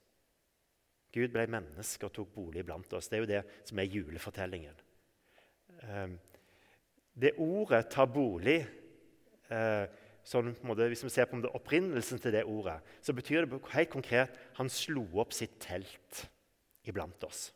Gud 1.13 1.31
ble 1.33 1.45
menneske 1.49 2.05
og 2.05 2.13
tok 2.13 2.33
bolig 2.33 2.63
iblant 2.63 2.93
oss. 2.93 3.07
Det 3.09 3.17
er 3.17 3.23
jo 3.23 3.29
det 3.29 3.43
som 3.69 3.79
er 3.79 3.89
julefortellingen. 3.89 4.75
Ehm, 5.83 6.19
det 7.13 7.33
ordet 7.38 7.89
'ta 7.89 8.05
bolig' 8.05 8.67
eh, 9.49 9.88
sånn, 10.23 10.55
måte, 10.63 10.88
Hvis 10.88 11.03
vi 11.03 11.09
ser 11.09 11.25
på 11.25 11.41
opprinnelsen 11.41 12.19
til 12.19 12.31
det 12.31 12.45
ordet, 12.45 12.81
så 13.01 13.13
betyr 13.13 13.45
det 13.45 13.61
helt 13.71 13.89
konkret 13.89 14.38
han 14.55 14.69
slo 14.69 15.05
opp 15.19 15.33
sitt 15.33 15.59
telt 15.59 16.29
iblant 16.85 17.23
oss. 17.23 17.53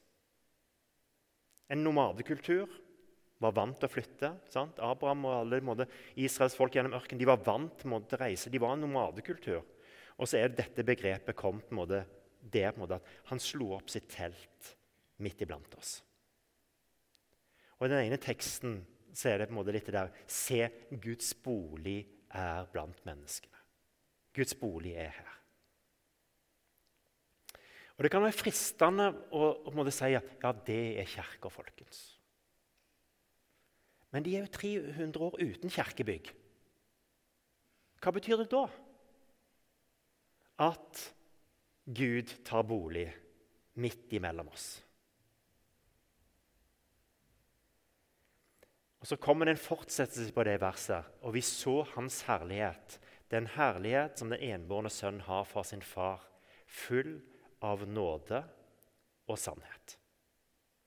En 1.70 1.84
nomadekultur 1.84 2.67
var 3.42 3.56
vant 3.56 3.78
til 3.80 3.90
å 3.90 3.92
flytte. 3.92 4.30
Sant? 4.52 4.80
Abraham 4.84 5.25
og 5.28 5.38
alle 5.40 5.60
måte, 5.66 5.88
Israels 6.20 6.56
folk 6.58 6.75
gjennom 6.75 6.96
ørkenen 6.98 7.22
de 7.22 7.30
var 7.30 7.42
vant 7.44 7.75
til 7.82 7.96
å 7.96 8.22
reise. 8.22 8.52
De 8.52 8.62
var 8.62 8.75
en 8.75 8.86
nomadekultur. 8.86 9.63
Og 10.18 10.30
så 10.30 10.40
er 10.40 10.52
det 10.52 10.62
dette 10.62 10.86
begrepet 10.88 11.38
kommet 11.38 11.68
på 11.68 11.74
en 11.74 11.82
på 12.75 12.78
en 12.78 12.84
måte, 12.84 13.00
at 13.00 13.30
han 13.32 13.40
slo 13.40 13.72
opp 13.78 13.90
sitt 13.90 14.10
telt 14.12 14.74
midt 15.24 15.42
iblant 15.46 15.78
oss. 15.80 16.02
Og 17.80 17.88
I 17.88 17.92
den 17.94 18.06
ene 18.08 18.20
teksten 18.22 18.82
så 19.13 19.30
er 19.30 19.40
det 19.40 19.50
på 19.50 19.56
en 19.56 19.60
måte 19.62 19.74
litt 19.75 19.88
det 19.88 19.96
der 19.96 20.12
Se, 20.28 20.68
Guds 21.02 21.34
bolig 21.44 22.02
er 22.34 22.68
blant 22.74 23.00
menneskene. 23.08 23.62
Guds 24.34 24.56
bolig 24.58 24.96
er 24.98 25.13
her. 25.13 25.34
Og 27.94 28.06
Det 28.06 28.10
kan 28.10 28.24
være 28.25 28.36
fristende 28.36 29.12
å, 29.32 29.52
å 29.70 29.92
si 29.94 30.16
at 30.18 30.32
ja, 30.42 30.52
det 30.66 30.82
er 31.04 31.10
kirka, 31.10 31.52
folkens. 31.54 32.02
Men 34.13 34.25
de 34.25 34.36
er 34.38 34.46
jo 34.46 34.53
300 34.53 35.25
år 35.25 35.39
uten 35.41 35.74
kirkebygg. 35.74 36.29
Hva 38.03 38.13
betyr 38.13 38.43
det 38.43 38.51
da? 38.51 38.67
At 40.62 41.01
Gud 41.89 42.29
tar 42.46 42.65
bolig 42.67 43.08
midt 43.82 44.13
imellom 44.13 44.51
oss. 44.53 44.67
Og 49.03 49.08
Så 49.08 49.17
kommer 49.20 49.46
det 49.46 49.58
en 49.58 49.65
fortsettelse 49.65 50.32
på 50.32 50.46
det 50.48 50.62
verset. 50.62 51.03
Og 51.22 51.34
vi 51.36 51.41
så 51.41 51.82
Hans 51.96 52.22
herlighet, 52.29 53.00
den 53.32 53.50
herlighet 53.51 54.20
som 54.20 54.29
den 54.32 54.39
enbårne 54.39 54.91
sønn 54.93 55.20
har 55.25 55.43
for 55.43 55.67
sin 55.67 55.82
far, 55.82 56.22
full 56.67 57.17
av 57.60 57.84
nåde 57.88 58.43
og 59.27 59.39
sannhet. 59.39 59.98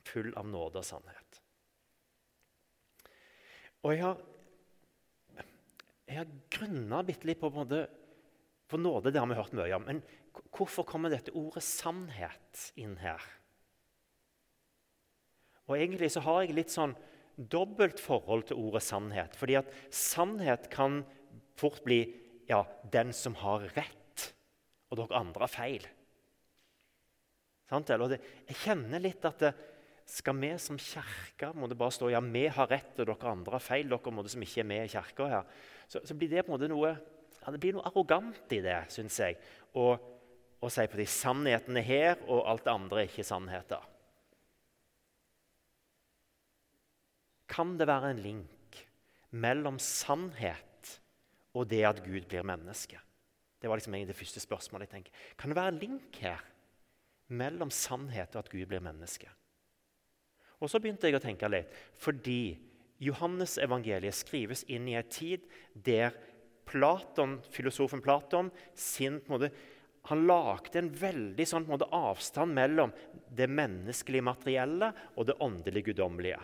Full 0.06 0.32
av 0.32 0.48
nåde 0.48 0.80
og 0.80 0.86
sannhet. 0.86 1.25
Og 3.86 3.92
jeg 3.94 4.02
har, 4.02 4.22
jeg 6.10 6.18
har 6.18 6.30
grunna 6.50 7.04
bitte 7.06 7.28
litt 7.28 7.38
på, 7.38 7.52
på 7.54 7.62
måte, 7.62 7.84
på 8.66 8.80
nåde 8.82 9.12
det 9.14 9.20
har 9.22 9.30
vi 9.30 9.38
hørt 9.38 9.54
mye 9.54 9.76
om. 9.76 9.84
Men 9.86 10.00
hvorfor 10.50 10.82
kommer 10.88 11.12
dette 11.12 11.34
ordet 11.38 11.62
'sannhet' 11.62 12.72
inn 12.82 12.96
her? 12.98 13.22
Og 15.70 15.76
Egentlig 15.78 16.10
så 16.14 16.22
har 16.26 16.42
jeg 16.42 16.56
litt 16.56 16.74
sånn 16.74 16.96
dobbelt 17.36 18.02
forhold 18.02 18.48
til 18.48 18.58
ordet 18.58 18.82
sannhet. 18.82 19.38
Fordi 19.38 19.58
at 19.60 19.70
sannhet 19.94 20.66
kan 20.72 21.04
fort 21.58 21.84
bli 21.86 22.02
ja, 22.50 22.64
'den 22.90 23.12
som 23.14 23.38
har 23.38 23.70
rett', 23.78 24.32
og 24.90 24.98
dere 24.98 25.20
andre 25.20 25.46
har 25.46 25.54
feil. 25.54 25.86
Sant? 27.70 27.90
Eller 27.90 28.14
det, 28.14 28.20
jeg 28.50 28.62
kjenner 28.66 29.02
litt 29.02 29.24
at 29.26 29.38
det, 29.42 29.54
skal 30.06 30.38
vi 30.38 30.52
som 30.62 30.78
kirke 30.78 31.50
må 31.58 31.66
det 31.66 31.78
bare 31.78 31.94
stå 31.94 32.08
ja, 32.12 32.20
vi 32.22 32.46
har 32.46 32.68
rett, 32.70 32.94
og 33.00 33.08
dere 33.08 33.30
andre 33.32 33.56
har 33.58 33.64
feil, 33.64 33.88
dere 33.90 34.12
må 34.14 34.22
det 34.22 34.32
som 34.32 34.44
ikke 34.44 34.62
er 34.62 34.68
med 34.70 34.84
i 34.86 34.92
kirka 34.92 35.30
her, 35.32 35.48
så, 35.90 36.02
så, 36.06 36.14
blir 36.14 36.30
det 36.30 36.44
på 36.46 36.52
en 36.52 36.56
måte 36.56 36.70
noe 36.70 36.92
ja, 36.94 37.52
det 37.54 37.60
blir 37.62 37.76
noe 37.76 37.86
arrogant 37.86 38.54
i 38.54 38.60
det, 38.62 38.78
syns 38.90 39.18
jeg. 39.22 39.36
Å, 39.78 39.86
si 40.72 40.86
på 40.90 40.98
de 40.98 41.06
sannhetene 41.06 41.82
her, 41.86 42.18
og 42.26 42.46
alt 42.50 42.64
det 42.66 42.72
andre 42.72 43.02
er 43.02 43.10
ikke 43.10 43.26
sannheter. 43.26 43.84
Kan 47.46 47.76
det 47.78 47.86
være 47.86 48.10
en 48.10 48.22
link 48.24 48.80
mellom 49.38 49.78
sannhet 49.78 50.90
og 51.54 51.68
det 51.70 51.84
at 51.86 52.02
Gud 52.02 52.26
blir 52.26 52.46
menneske? 52.46 52.98
Det 53.62 53.70
var 53.70 53.78
liksom 53.78 53.94
det 53.94 54.18
første 54.18 54.42
spørsmålet 54.42 54.88
jeg 54.88 54.96
tenker. 54.96 55.24
Kan 55.38 55.50
det 55.50 55.60
være 55.60 55.74
en 55.76 55.80
link 55.80 56.18
her 56.20 56.42
mellom 57.30 57.70
sannhet 57.70 58.34
og 58.34 58.42
at 58.42 58.50
Gud 58.50 58.66
blir 58.66 58.82
menneske? 58.82 59.30
Og 60.60 60.70
så 60.72 60.80
begynte 60.80 61.08
jeg 61.08 61.18
å 61.18 61.22
tenke 61.22 61.50
litt, 61.52 61.72
fordi 62.00 62.56
Johannes 63.02 63.58
evangeliet 63.60 64.16
skrives 64.16 64.64
inn 64.72 64.88
i 64.88 64.96
en 64.96 65.10
tid 65.12 65.44
der 65.74 66.14
Platon, 66.66 67.36
filosofen 67.52 68.00
Platon 68.02 68.48
sin, 68.74 69.20
måte, 69.30 69.52
han 70.08 70.24
lagde 70.26 70.80
en 70.80 70.88
veldig 70.94 71.46
sånn, 71.46 71.66
måte, 71.68 71.88
avstand 71.94 72.54
mellom 72.56 72.92
det 73.36 73.48
menneskelige 73.50 74.26
materielle 74.26 74.92
og 75.14 75.28
det 75.28 75.36
åndelige 75.42 75.90
guddommelige. 75.90 76.40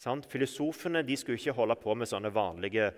Sånn? 0.00 0.22
Filosofene 0.24 1.02
skulle 1.18 1.38
ikke 1.38 1.56
holde 1.58 1.76
på 1.82 1.94
med 1.98 2.08
sånne 2.08 2.32
vanlige 2.32 2.88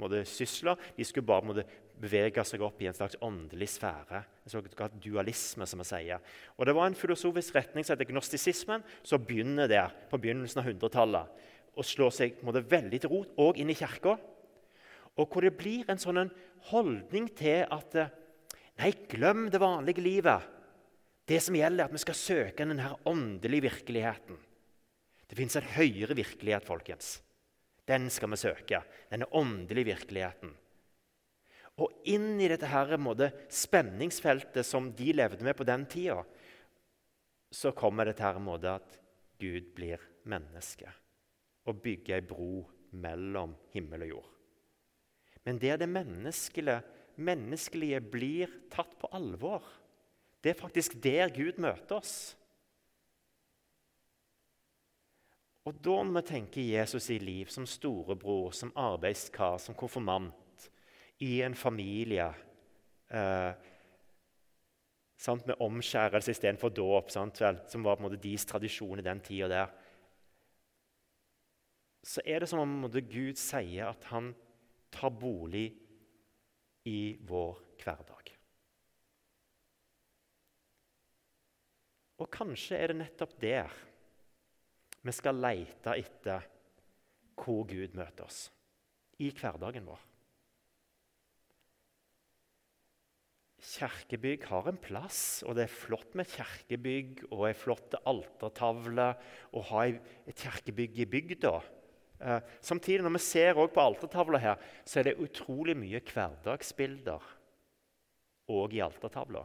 måte, 0.00 0.22
sysler. 0.28 0.78
De 0.96 1.04
skulle 1.04 1.26
bare 1.26 1.48
måte, 1.48 1.64
bevege 2.00 2.44
seg 2.44 2.62
opp 2.64 2.80
i 2.82 2.88
en 2.90 2.96
slags 2.96 3.18
åndelig 3.24 3.68
sfære. 3.76 4.22
En 4.44 4.52
såkalt 4.52 4.98
dualisme, 5.02 5.66
som 5.66 5.80
vi 5.80 5.88
sier. 5.88 6.22
Og 6.56 6.66
Det 6.66 6.74
var 6.76 6.86
en 6.86 6.98
filosofisk 6.98 7.54
retning 7.56 7.84
som 7.84 7.96
heter 7.96 8.12
gnostisismen, 8.12 8.84
som 9.02 9.24
begynner 9.24 9.68
der 9.68 9.94
på 10.10 10.20
begynnelsen 10.20 10.62
av 10.62 10.68
100-tallet. 10.68 11.44
Og 11.76 11.84
slår 11.84 12.12
seg 12.14 12.42
måte, 12.44 12.64
veldig 12.64 13.00
til 13.00 13.12
rot, 13.12 13.32
òg 13.36 13.60
inn 13.60 13.70
i 13.70 13.78
kirka. 13.78 14.16
Og 15.16 15.32
hvor 15.32 15.44
det 15.44 15.56
blir 15.56 15.88
en 15.88 16.00
sånn 16.00 16.28
holdning 16.70 17.30
til 17.36 17.64
at 17.70 18.00
Nei, 18.76 18.90
glem 19.08 19.46
det 19.48 19.56
vanlige 19.62 20.02
livet. 20.04 20.42
Det 21.24 21.38
som 21.40 21.56
gjelder, 21.56 21.86
er 21.86 21.88
at 21.88 21.94
vi 21.94 22.02
skal 22.02 22.18
søke 22.18 22.66
denne 22.68 22.90
åndelige 23.08 23.70
virkeligheten. 23.70 24.36
Det 25.26 25.38
fins 25.38 25.56
en 25.56 25.70
høyere 25.74 26.14
virkelighet, 26.14 26.66
folkens. 26.66 27.16
Den 27.88 28.10
skal 28.12 28.30
vi 28.34 28.38
søke. 28.38 28.82
Denne 29.10 29.28
åndelige 29.32 29.94
virkeligheten. 29.94 30.52
Og 31.76 32.08
inn 32.08 32.38
i 32.40 32.48
dette 32.48 32.68
her, 32.70 32.94
måte, 32.96 33.28
spenningsfeltet 33.52 34.64
som 34.64 34.88
de 34.96 35.10
levde 35.12 35.44
med 35.44 35.56
på 35.58 35.66
den 35.68 35.84
tida, 35.90 36.22
så 37.52 37.72
kommer 37.76 38.08
dette 38.08 38.24
her, 38.24 38.38
måte, 38.40 38.78
at 38.78 38.96
Gud 39.40 39.74
blir 39.76 40.00
menneske 40.30 40.88
og 41.66 41.82
bygger 41.82 42.16
ei 42.16 42.24
bro 42.24 42.64
mellom 42.96 43.52
himmel 43.74 44.06
og 44.06 44.12
jord. 44.14 44.30
Men 45.46 45.60
der 45.62 45.78
det 45.78 45.88
menneskelige, 45.90 46.80
menneskelige 47.16 48.00
blir 48.00 48.54
tatt 48.72 48.96
på 48.98 49.10
alvor, 49.14 49.66
det 50.42 50.54
er 50.54 50.58
faktisk 50.58 50.96
der 51.02 51.30
Gud 51.34 51.60
møter 51.62 51.98
oss. 51.98 52.16
Og 55.66 55.74
da 55.82 55.96
må 56.06 56.20
vi 56.20 56.28
tenke 56.28 56.62
Jesus 56.62 57.10
i 57.10 57.18
liv 57.18 57.50
som 57.50 57.66
storebror, 57.66 58.52
som 58.54 58.70
arbeidskar, 58.78 59.58
som 59.58 59.74
konfirmant, 59.74 60.34
i 61.24 61.40
en 61.42 61.54
familie 61.56 62.26
eh, 63.08 63.52
sant, 65.16 65.46
med 65.46 65.60
omskjærelse 65.64 66.34
istedenfor 66.34 66.74
dåp, 66.74 67.10
som 67.10 67.32
var 67.32 67.96
på 67.96 68.02
en 68.02 68.06
måte 68.08 68.20
deres 68.20 68.44
tradisjon 68.48 69.00
i 69.00 69.06
den 69.06 69.22
tida 69.24 69.48
der, 69.48 69.74
så 72.06 72.22
er 72.24 72.40
det 72.40 72.48
som 72.50 72.62
om 72.62 72.86
Gud 72.86 73.38
sier 73.40 73.88
at 73.88 74.04
han 74.12 74.30
tar 74.94 75.10
bolig 75.10 75.66
i 76.86 77.16
vår 77.26 77.58
hverdag. 77.82 78.30
Og 82.22 82.30
kanskje 82.32 82.78
er 82.78 82.92
det 82.92 83.00
nettopp 83.02 83.34
der 83.42 83.72
vi 85.06 85.14
skal 85.14 85.38
lete 85.38 85.92
etter 85.98 86.46
hvor 87.36 87.66
Gud 87.68 87.92
møter 87.94 88.24
oss 88.24 88.46
i 89.22 89.28
hverdagen 89.30 89.84
vår. 89.86 90.00
Kirkebygg 93.56 94.44
har 94.50 94.68
en 94.68 94.78
plass, 94.80 95.42
og 95.46 95.56
det 95.56 95.64
er 95.64 95.72
flott 95.72 96.12
med 96.18 96.28
kirkebygg 96.28 97.22
og 97.30 97.46
ei 97.48 97.54
flott 97.56 97.96
altertavle 98.04 99.08
å 99.56 99.62
ha 99.70 99.86
et 99.88 100.42
kirkebygg 100.42 101.00
i 101.00 101.08
bygda. 101.08 101.54
Eh, 102.20 102.52
samtidig, 102.60 103.02
når 103.04 103.16
vi 103.16 103.22
ser 103.24 103.56
på 103.56 103.80
altertavla 103.80 104.40
her, 104.40 104.60
så 104.84 105.00
er 105.00 105.08
det 105.08 105.18
utrolig 105.24 105.76
mye 105.76 106.00
hverdagsbilder 106.04 107.32
òg 108.52 108.76
i 108.76 108.84
altertavla. 108.84 109.42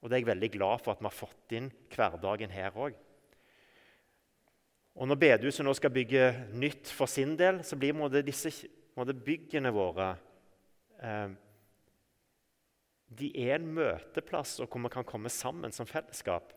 Og 0.00 0.08
det 0.08 0.16
er 0.16 0.22
jeg 0.22 0.30
veldig 0.32 0.50
glad 0.54 0.82
for 0.84 0.94
at 0.94 1.02
vi 1.02 1.10
har 1.10 1.18
fått 1.18 1.54
inn 1.58 1.70
hverdagen 1.92 2.54
her 2.54 2.74
òg. 2.78 2.96
Og 5.00 5.08
Når 5.08 5.20
bedehuset 5.20 5.64
nå 5.64 5.74
skal 5.76 5.92
bygge 5.94 6.24
nytt 6.58 6.90
for 6.92 7.08
sin 7.10 7.36
del, 7.38 7.62
så 7.64 7.76
blir 7.78 7.94
disse 8.26 8.50
byggene 8.96 9.70
våre 9.72 10.10
eh, 11.00 11.30
De 13.10 13.30
er 13.42 13.56
en 13.58 13.70
møteplass 13.74 14.60
hvor 14.60 14.80
vi 14.84 14.90
kan 14.92 15.06
komme 15.06 15.32
sammen 15.32 15.74
som 15.74 15.88
fellesskap. 15.88 16.54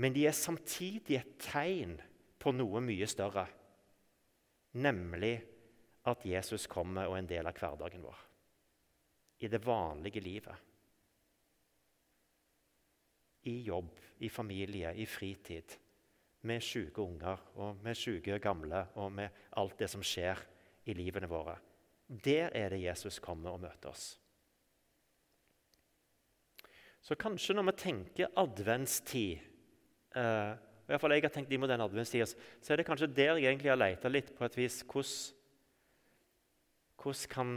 Men 0.00 0.14
de 0.14 0.24
er 0.26 0.34
samtidig 0.34 1.20
et 1.20 1.34
tegn 1.38 1.98
på 2.40 2.52
noe 2.56 2.80
mye 2.82 3.06
større, 3.08 3.44
nemlig 4.74 5.36
at 6.10 6.24
Jesus 6.26 6.66
kommer 6.68 7.06
og 7.08 7.16
er 7.16 7.22
en 7.22 7.30
del 7.30 7.48
av 7.48 7.60
hverdagen 7.60 8.02
vår. 8.04 8.24
I 9.44 9.50
det 9.52 9.60
vanlige 9.64 10.22
livet. 10.24 10.56
I 13.44 13.58
jobb, 13.68 13.92
i 14.24 14.28
familie, 14.32 14.94
i 14.96 15.06
fritid 15.06 15.76
med 16.44 16.64
syke 16.64 17.00
unger 17.00 17.40
og 17.60 17.80
med 17.84 17.96
syke 17.96 18.38
gamle 18.42 18.86
og 19.00 19.12
med 19.12 19.44
alt 19.56 19.78
det 19.80 19.88
som 19.92 20.04
skjer 20.04 20.40
i 20.84 20.96
livene 20.96 21.28
våre. 21.28 21.56
Der 22.08 22.52
er 22.52 22.72
det 22.72 22.82
Jesus 22.82 23.18
kommer 23.18 23.54
og 23.54 23.62
møter 23.64 23.92
oss. 23.92 24.23
Så 27.04 27.16
kanskje 27.20 27.56
når 27.56 27.68
vi 27.68 27.76
tenker 27.82 28.32
adventstid 28.40 29.42
eh, 30.16 30.52
i 30.84 30.92
hvert 30.92 31.00
fall 31.00 31.14
jeg 31.16 31.24
har 31.24 31.32
tenkt 31.32 31.52
i 31.52 31.58
den 31.60 31.80
adventstida, 31.80 32.26
så 32.28 32.72
er 32.72 32.80
det 32.80 32.86
kanskje 32.88 33.08
der 33.08 33.38
jeg 33.40 33.48
egentlig 33.48 33.72
har 33.72 33.80
leita 33.80 34.10
litt 34.10 34.34
på 34.36 34.44
et 34.44 34.56
vis. 34.58 34.82
Hvordan, 34.84 35.12
hvordan 37.00 37.30
kan 37.32 37.54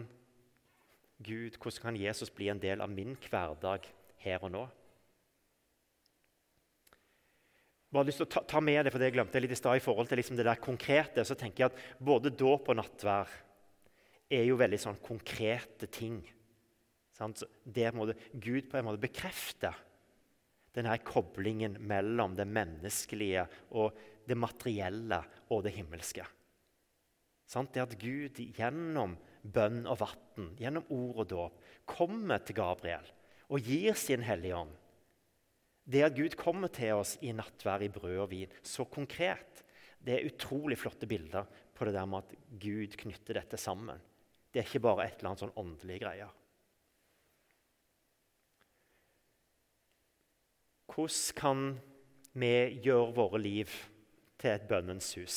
Gud, 1.24 1.58
hvordan 1.60 1.82
kan 1.82 2.00
Jesus 2.00 2.32
bli 2.32 2.48
en 2.52 2.62
del 2.62 2.84
av 2.84 2.92
min 2.92 3.18
hverdag 3.28 3.88
her 4.24 4.44
og 4.44 4.54
nå? 4.54 4.68
bare 7.88 8.10
lyst 8.10 8.20
til 8.20 8.28
å 8.28 8.30
ta, 8.30 8.44
ta, 8.46 8.60
med 8.62 8.84
det, 8.84 8.92
for 8.92 9.02
det 9.02 9.08
jeg 9.10 9.16
glemte 9.16 9.40
litt 9.42 9.54
i 9.56 9.58
stad 9.58 9.80
i 9.80 9.84
forhold 9.84 10.10
til 10.10 10.20
liksom 10.20 10.38
det 10.38 10.46
der 10.46 10.60
konkrete. 10.62 11.24
så 11.26 11.38
tenker 11.40 11.64
jeg 11.64 11.72
at 11.72 12.04
Både 12.04 12.30
dåp 12.30 12.68
og 12.70 12.78
nattvær 12.78 13.32
er 14.30 14.44
jo 14.44 14.58
veldig 14.60 14.80
sånn 14.84 15.00
konkrete 15.02 15.88
ting. 15.88 16.20
Der 17.18 17.96
må 17.96 18.08
Gud 18.34 18.70
på 18.70 18.80
en 18.80 18.88
måte 18.88 19.02
bekrefte 19.02 19.74
denne 20.78 20.94
koblingen 21.02 21.80
mellom 21.90 22.36
det 22.38 22.46
menneskelige 22.46 23.48
og 23.74 23.98
det 24.28 24.38
materielle 24.38 25.24
og 25.50 25.64
det 25.66 25.74
himmelske. 25.78 26.26
Det 27.48 27.82
at 27.82 27.96
Gud 27.98 28.42
gjennom 28.58 29.16
bønn 29.42 29.86
og 29.88 30.02
vann, 30.04 30.52
gjennom 30.60 30.86
ord 30.94 31.24
og 31.24 31.30
dåp, 31.32 31.64
kommer 31.88 32.44
til 32.44 32.60
Gabriel 32.60 33.08
og 33.48 33.64
gir 33.64 33.96
sin 33.98 34.26
Hellige 34.28 34.60
Ånd 34.60 34.76
det 35.88 36.04
at 36.04 36.18
Gud 36.18 36.36
kommer 36.36 36.72
til 36.74 37.00
oss 37.00 37.16
i 37.24 37.32
nattvær 37.36 37.86
i 37.86 37.92
brød 37.92 38.18
og 38.20 38.32
vin, 38.34 38.52
så 38.60 38.84
konkret, 38.92 39.64
det 40.04 40.18
er 40.18 40.28
utrolig 40.28 40.76
flotte 40.80 41.08
bilder 41.08 41.48
på 41.76 41.88
det 41.88 41.94
der 41.96 42.10
med 42.10 42.26
at 42.26 42.50
Gud 42.60 42.98
knytter 43.00 43.40
dette 43.40 43.60
sammen. 43.60 44.02
Det 44.52 44.60
er 44.60 44.68
ikke 44.68 44.84
bare 44.84 45.06
et 45.06 45.16
eller 45.20 45.32
annet 45.32 45.44
sånn 45.46 45.56
åndelige 45.60 46.04
greie. 46.04 46.28
Hvordan 50.98 51.38
kan 51.38 51.60
vi 52.34 52.82
gjøre 52.82 53.14
våre 53.14 53.38
liv 53.38 53.72
til 54.42 54.50
et 54.50 54.68
bønnens 54.70 55.12
hus? 55.20 55.36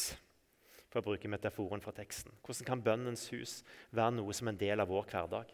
For 0.91 1.03
å 1.03 1.05
bruke 1.05 1.29
metaforen 1.31 1.83
fra 1.85 1.93
teksten. 1.95 2.33
Hvordan 2.41 2.67
kan 2.67 2.83
bønnens 2.83 3.27
hus 3.31 3.61
være 3.93 4.17
noe 4.17 4.33
som 4.35 4.49
en 4.49 4.59
del 4.59 4.81
av 4.81 4.89
vår 4.91 5.05
hverdag? 5.13 5.51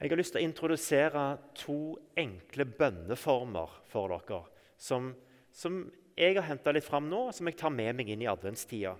Jeg 0.00 0.12
har 0.12 0.20
lyst 0.20 0.32
til 0.36 0.40
å 0.40 0.46
introdusere 0.46 1.24
to 1.56 1.78
enkle 2.20 2.64
bønneformer 2.68 3.80
for 3.88 4.12
dere. 4.12 4.42
Som, 4.80 5.10
som 5.52 5.82
jeg 6.16 6.36
har 6.36 6.46
henta 6.46 6.72
litt 6.72 6.86
fram 6.86 7.08
nå, 7.08 7.30
som 7.36 7.48
jeg 7.48 7.58
tar 7.60 7.72
med 7.74 7.96
meg 7.96 8.12
inn 8.12 8.22
i 8.24 8.28
adventstida. 8.30 8.94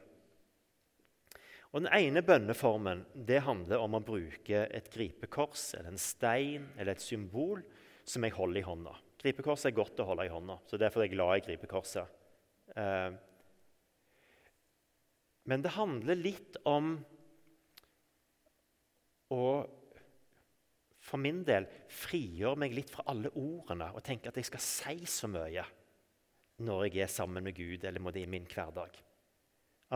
Og 1.70 1.84
Den 1.84 1.92
ene 1.94 2.24
bønneformen 2.26 3.04
det 3.14 3.44
handler 3.46 3.84
om 3.84 3.94
å 3.96 4.02
bruke 4.02 4.64
et 4.66 4.90
gripekors 4.92 5.70
eller 5.76 5.92
en 5.92 6.02
stein 6.02 6.66
eller 6.76 6.96
et 6.96 7.04
symbol 7.04 7.62
som 8.10 8.26
jeg 8.26 8.34
holder 8.34 8.60
i 8.60 8.66
hånda. 8.66 8.94
Gripekorset 9.20 9.70
er 9.70 9.76
godt 9.76 10.00
å 10.02 10.08
holde 10.08 10.26
i 10.26 10.32
hånda, 10.32 10.56
så 10.66 10.78
derfor 10.80 11.02
er 11.02 11.08
jeg 11.08 11.16
glad 11.16 11.34
i 11.36 11.44
gripekorset. 11.46 12.16
Eh, 12.74 13.10
men 15.50 15.64
det 15.64 15.74
handler 15.74 16.18
litt 16.18 16.58
om 16.68 16.94
å 19.34 19.44
for 21.10 21.18
min 21.22 21.40
del 21.46 21.66
frigjøre 21.90 22.60
meg 22.60 22.74
litt 22.76 22.90
fra 22.92 23.06
alle 23.10 23.32
ordene 23.38 23.88
og 23.96 24.04
tenke 24.06 24.30
at 24.30 24.36
jeg 24.38 24.46
skal 24.50 24.62
si 24.62 25.08
så 25.10 25.30
mye 25.30 25.64
når 26.60 26.84
jeg 26.86 27.06
er 27.06 27.10
sammen 27.10 27.46
med 27.46 27.56
Gud 27.56 27.86
eller 27.88 28.18
i 28.20 28.26
min 28.28 28.46
hverdag. 28.46 28.98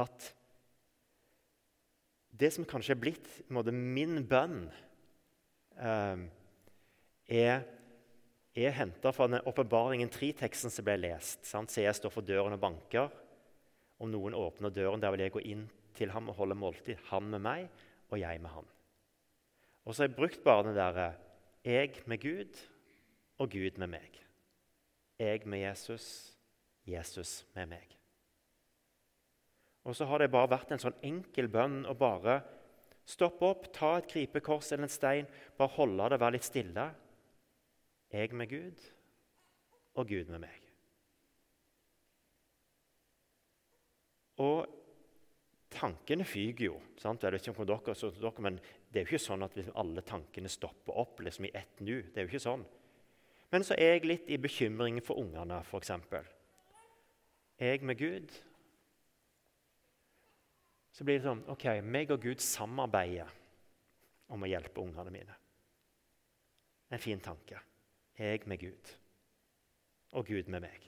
At 0.01 0.31
det 2.35 2.51
som 2.55 2.67
kanskje 2.67 2.97
er 2.97 3.03
blitt 3.03 3.29
min 3.71 4.25
bønn, 4.27 4.65
eh, 5.77 6.25
er, 7.29 7.63
er 8.55 8.75
henta 8.77 9.11
fra 9.13 9.27
den 9.27 9.43
åpenbaringen 9.51 10.11
3-teksten 10.15 10.71
som 10.71 10.87
ble 10.87 10.97
lest. 11.03 11.43
Sant? 11.49 11.73
Så 11.73 11.83
jeg 11.83 11.97
står 11.99 12.13
for 12.15 12.27
døren 12.27 12.55
og 12.55 12.63
banker. 12.63 13.11
Om 13.99 14.13
noen 14.13 14.37
åpner 14.39 14.75
døren, 14.75 15.03
der 15.03 15.15
vil 15.15 15.25
jeg 15.25 15.35
gå 15.35 15.43
inn 15.51 15.67
til 15.99 16.13
ham 16.15 16.31
og 16.31 16.39
holde 16.39 16.59
måltid. 16.59 17.01
Han 17.11 17.31
med 17.35 17.43
meg, 17.43 17.67
og 18.11 18.21
jeg 18.21 18.43
med 18.43 18.55
han. 18.55 18.71
Og 19.85 19.95
så 19.95 20.05
har 20.05 20.11
jeg 20.11 20.19
brukt 20.19 20.45
bare 20.47 20.69
den 20.69 20.79
derre 20.79 21.13
jeg 21.65 22.03
med 22.07 22.21
Gud 22.21 22.59
og 23.41 23.51
Gud 23.51 23.79
med 23.81 23.89
meg. 23.97 24.19
Jeg 25.19 25.47
med 25.49 25.63
Jesus, 25.63 26.07
Jesus 26.87 27.45
med 27.55 27.71
meg. 27.73 27.95
Og 29.85 29.97
så 29.97 30.05
har 30.09 30.21
det 30.21 30.33
bare 30.33 30.51
vært 30.53 30.75
en 30.75 30.83
sånn 30.83 30.99
enkel 31.05 31.49
bønn 31.53 31.83
å 31.89 31.95
bare 31.97 32.41
stoppe 33.09 33.49
opp, 33.49 33.67
ta 33.73 33.99
et 33.99 34.09
gripekors 34.09 34.71
eller 34.73 34.87
en 34.87 34.93
stein, 34.93 35.27
bare 35.59 35.77
holde 35.77 36.09
det, 36.13 36.21
være 36.21 36.37
litt 36.37 36.47
stille. 36.47 36.87
Jeg 38.15 38.31
med 38.39 38.47
Gud 38.47 38.85
og 39.99 40.07
Gud 40.07 40.31
med 40.31 40.45
meg. 40.45 40.61
Og 44.43 44.71
tankene 45.75 46.27
fyker 46.27 46.69
jo. 46.69 46.79
sant? 46.99 47.23
Jeg 47.23 47.35
vet 47.35 47.47
ikke 47.49 47.65
om 47.65 47.67
dere, 47.67 47.95
så 47.99 48.11
dere, 48.15 48.47
men 48.47 48.61
Det 48.95 49.01
er 49.01 49.09
jo 49.09 49.17
ikke 49.17 49.27
sånn 49.27 49.43
at 49.43 49.57
liksom 49.59 49.75
alle 49.83 50.03
tankene 50.07 50.49
stopper 50.49 50.95
opp 51.03 51.21
liksom 51.21 51.49
i 51.49 51.51
ett 51.59 51.81
nu. 51.81 51.97
Det 52.03 52.21
er 52.21 52.29
jo 52.29 52.31
ikke 52.31 52.45
sånn. 52.47 52.63
Men 53.51 53.65
så 53.67 53.75
er 53.75 53.97
jeg 53.97 54.07
litt 54.07 54.31
i 54.31 54.39
bekymring 54.39 55.01
for 55.03 55.19
ungene, 55.19 55.59
f.eks. 55.67 55.91
Jeg 57.59 57.83
med 57.83 57.99
Gud 57.99 58.31
så 60.95 61.03
blir 61.03 61.19
det 61.19 61.27
sånn 61.27 61.43
OK, 61.51 61.67
meg 61.83 62.15
og 62.15 62.23
Gud 62.23 62.39
samarbeider 62.39 63.31
om 64.31 64.47
å 64.47 64.51
hjelpe 64.51 64.83
ungene 64.83 65.11
mine. 65.11 65.39
En 66.95 67.03
fin 67.03 67.19
tanke. 67.19 67.59
Jeg 68.19 68.45
med 68.47 68.61
Gud, 68.61 68.91
og 70.15 70.27
Gud 70.27 70.51
med 70.53 70.63
meg. 70.63 70.85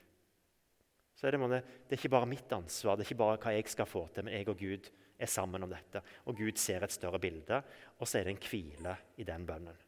Så 1.16 1.26
er 1.26 1.34
det, 1.34 1.62
det 1.88 1.96
er 1.96 1.98
ikke 1.98 2.12
bare 2.12 2.28
mitt 2.28 2.52
ansvar, 2.52 2.96
det 2.96 3.06
er 3.06 3.10
ikke 3.10 3.22
bare 3.24 3.40
hva 3.40 3.54
jeg 3.56 3.68
skal 3.72 3.88
få 3.88 4.04
til, 4.12 4.26
men 4.26 4.36
jeg 4.36 4.48
og 4.52 4.58
Gud 4.60 4.90
er 5.18 5.30
sammen 5.30 5.64
om 5.64 5.70
dette. 5.72 6.02
Og 6.28 6.36
Gud 6.36 6.60
ser 6.60 6.84
et 6.84 6.92
større 6.92 7.18
bilde, 7.18 7.62
og 7.98 8.08
så 8.08 8.20
er 8.20 8.28
det 8.28 8.36
en 8.36 8.42
hvile 8.44 8.96
i 9.16 9.24
den 9.26 9.46
bønnen. 9.48 9.84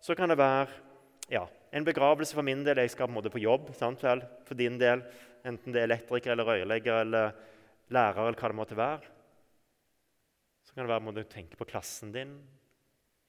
Så 0.00 0.14
kan 0.16 0.30
det 0.32 0.38
være 0.40 0.70
ja, 1.28 1.44
en 1.76 1.84
begravelse 1.84 2.34
for 2.34 2.46
min 2.46 2.62
del. 2.64 2.78
Jeg 2.80 2.94
skal 2.94 3.04
på, 3.04 3.12
en 3.12 3.18
måte 3.18 3.32
på 3.32 3.42
jobb. 3.42 3.68
Sant? 3.76 4.00
For 4.48 4.56
din 4.56 4.78
del, 4.80 5.02
enten 5.44 5.74
det 5.74 5.82
er 5.82 5.90
elektriker 5.90 6.32
eller 6.32 6.48
rørlegger 6.48 7.02
eller 7.02 7.34
lærer 7.92 8.22
eller 8.22 8.40
hva 8.40 8.48
det 8.48 8.56
måtte 8.56 8.78
være. 8.78 9.10
Så 10.64 10.72
kan 10.72 10.86
det 10.86 10.94
være 10.94 11.04
må 11.04 11.12
du 11.12 11.20
tenke 11.28 11.58
på 11.58 11.68
klassen 11.68 12.14
din. 12.14 12.38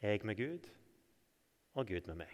Jeg 0.02 0.24
med 0.24 0.40
Gud 0.40 0.70
og 1.76 1.88
Gud 1.88 2.08
med 2.12 2.22
meg. 2.24 2.34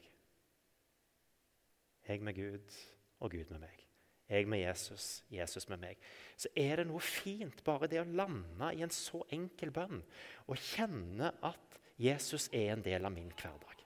Jeg 2.07 2.23
med 2.23 2.37
Gud 2.37 2.77
og 3.19 3.31
Gud 3.31 3.51
med 3.51 3.59
meg. 3.59 3.83
Jeg 4.27 4.47
med 4.47 4.59
Jesus, 4.59 5.23
Jesus 5.31 5.69
med 5.69 5.79
meg. 5.79 5.99
Så 6.35 6.51
er 6.55 6.81
det 6.81 6.87
noe 6.89 6.99
fint 7.03 7.63
bare 7.63 7.87
det 7.87 8.01
å 8.01 8.07
lande 8.07 8.73
i 8.75 8.83
en 8.83 8.91
så 8.91 9.21
enkel 9.31 9.71
bønn 9.75 10.01
og 10.47 10.59
kjenne 10.59 11.31
at 11.47 11.79
Jesus 11.97 12.49
er 12.51 12.73
en 12.73 12.83
del 12.83 13.07
av 13.07 13.13
min 13.15 13.31
hverdag. 13.31 13.83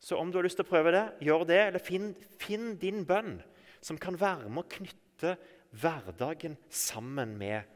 Så 0.00 0.16
om 0.16 0.30
du 0.30 0.38
har 0.38 0.46
lyst 0.46 0.56
til 0.56 0.64
å 0.64 0.70
prøve 0.70 0.94
det, 0.94 1.04
gjør 1.20 1.44
det. 1.44 1.60
Eller 1.68 1.84
finn, 1.84 2.14
finn 2.40 2.72
din 2.80 3.04
bønn 3.06 3.36
som 3.84 4.00
kan 4.00 4.16
være 4.20 4.48
med 4.48 4.64
å 4.64 4.72
knytte 4.78 5.34
hverdagen 5.76 6.56
sammen 6.72 7.36
med 7.38 7.68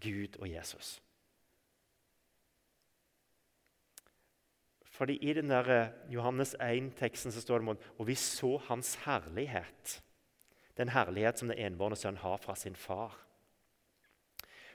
Gud 0.00 0.40
og 0.40 0.48
Jesus. 0.48 0.96
Fordi 4.98 5.14
I 5.22 5.32
den 5.38 5.52
der 5.52 5.70
eh, 5.70 5.90
Johannes 6.10 6.56
1-teksten 6.58 7.32
så 7.32 7.40
står 7.40 7.62
det 7.62 7.68
om 7.68 7.78
og 7.98 8.06
vi 8.08 8.16
så 8.18 8.56
hans 8.66 8.96
herlighet. 9.04 10.00
Den 10.78 10.90
herlighet 10.90 11.38
som 11.38 11.50
den 11.50 11.58
enbårne 11.58 11.98
sønn 11.98 12.18
har 12.18 12.38
fra 12.42 12.56
sin 12.58 12.74
far. 12.74 13.14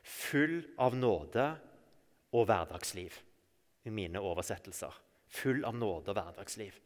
Full 0.04 0.62
av 0.80 0.96
nåde 0.96 1.48
og 2.34 2.48
hverdagsliv, 2.48 3.20
i 3.84 3.92
mine 3.92 4.20
oversettelser. 4.24 4.96
Full 5.28 5.64
av 5.68 5.76
nåde 5.76 6.12
og 6.12 6.18
hverdagsliv. 6.20 6.80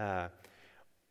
Eh, 0.00 0.28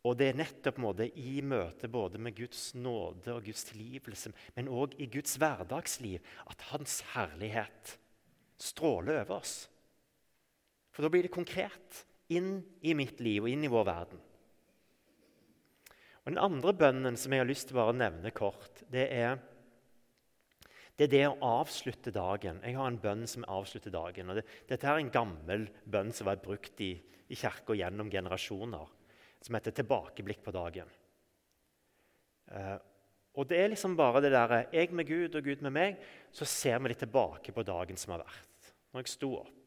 og 0.04 0.18
det 0.20 0.30
er 0.30 0.38
nettopp 0.38 0.78
måte, 0.84 1.06
i 1.18 1.40
møte 1.42 1.88
både 1.88 2.20
med 2.20 2.36
Guds 2.36 2.74
nåde 2.76 3.32
og 3.32 3.46
Guds 3.46 3.66
tilgivelse, 3.70 4.34
men 4.54 4.68
òg 4.68 4.94
i 5.00 5.08
Guds 5.10 5.38
hverdagsliv, 5.40 6.22
at 6.46 6.66
Hans 6.70 7.00
herlighet 7.14 7.96
stråler 8.60 9.22
over 9.24 9.40
oss. 9.40 9.64
For 10.94 11.02
da 11.02 11.10
blir 11.10 11.26
det 11.26 11.34
konkret 11.34 12.04
inn 12.32 12.60
i 12.86 12.94
mitt 12.96 13.18
liv 13.22 13.44
og 13.44 13.50
inn 13.50 13.66
i 13.66 13.70
vår 13.72 13.88
verden. 13.88 14.20
Og 16.24 16.30
Den 16.32 16.40
andre 16.40 16.72
bønnen 16.72 17.18
som 17.20 17.34
jeg 17.34 17.42
har 17.42 17.48
lyst 17.48 17.68
til 17.68 17.80
å 17.82 17.90
nevne 17.92 18.32
kort, 18.32 18.80
det 18.88 19.08
er, 19.12 19.36
det 20.96 21.08
er 21.08 21.12
det 21.12 21.24
å 21.28 21.50
avslutte 21.60 22.14
dagen. 22.14 22.62
Jeg 22.64 22.78
har 22.78 22.88
en 22.88 23.00
bønn 23.02 23.26
som 23.28 23.44
avslutter 23.50 23.92
dagen. 23.92 24.30
og 24.30 24.38
det, 24.38 24.46
Dette 24.70 24.88
er 24.88 25.02
en 25.02 25.12
gammel 25.12 25.66
bønn 25.84 26.14
som 26.14 26.24
har 26.28 26.38
vært 26.38 26.46
brukt 26.46 26.80
i, 26.80 26.94
i 27.28 27.36
kirka 27.36 27.76
gjennom 27.76 28.12
generasjoner 28.12 28.92
som 29.44 29.58
heter 29.58 29.74
'Tilbakeblikk 29.76 30.40
på 30.40 30.54
dagen'. 30.54 30.94
Eh, 32.48 32.78
og 33.34 33.48
Det 33.48 33.58
er 33.58 33.68
liksom 33.68 33.96
bare 33.96 34.22
det 34.22 34.32
der, 34.32 34.66
jeg 34.72 34.92
med 34.92 35.06
Gud 35.06 35.34
og 35.34 35.44
Gud 35.44 35.60
med 35.62 35.72
meg, 35.72 35.98
så 36.32 36.44
ser 36.44 36.78
vi 36.78 36.88
litt 36.88 37.02
tilbake 37.02 37.52
på 37.52 37.66
dagen 37.66 37.96
som 37.96 38.12
har 38.12 38.24
vært. 38.24 38.72
Når 38.92 39.02
jeg 39.02 39.08
sto 39.08 39.34
opp, 39.40 39.63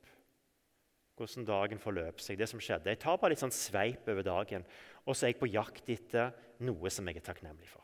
hvordan 1.18 1.48
dagen 1.48 1.82
forløp 1.82 2.22
seg, 2.22 2.38
det 2.40 2.48
som 2.50 2.62
skjedde. 2.62 2.92
Jeg 2.94 3.02
tar 3.02 3.18
bare 3.18 3.34
litt 3.34 3.42
sånn 3.42 3.56
sveip 3.56 4.08
over 4.12 4.26
dagen, 4.26 4.66
og 5.06 5.16
så 5.16 5.26
er 5.26 5.34
jeg 5.34 5.42
på 5.42 5.50
jakt 5.50 5.90
etter 5.90 6.36
noe 6.68 6.92
som 6.94 7.08
jeg 7.10 7.20
er 7.20 7.26
takknemlig 7.26 7.70
for. 7.72 7.84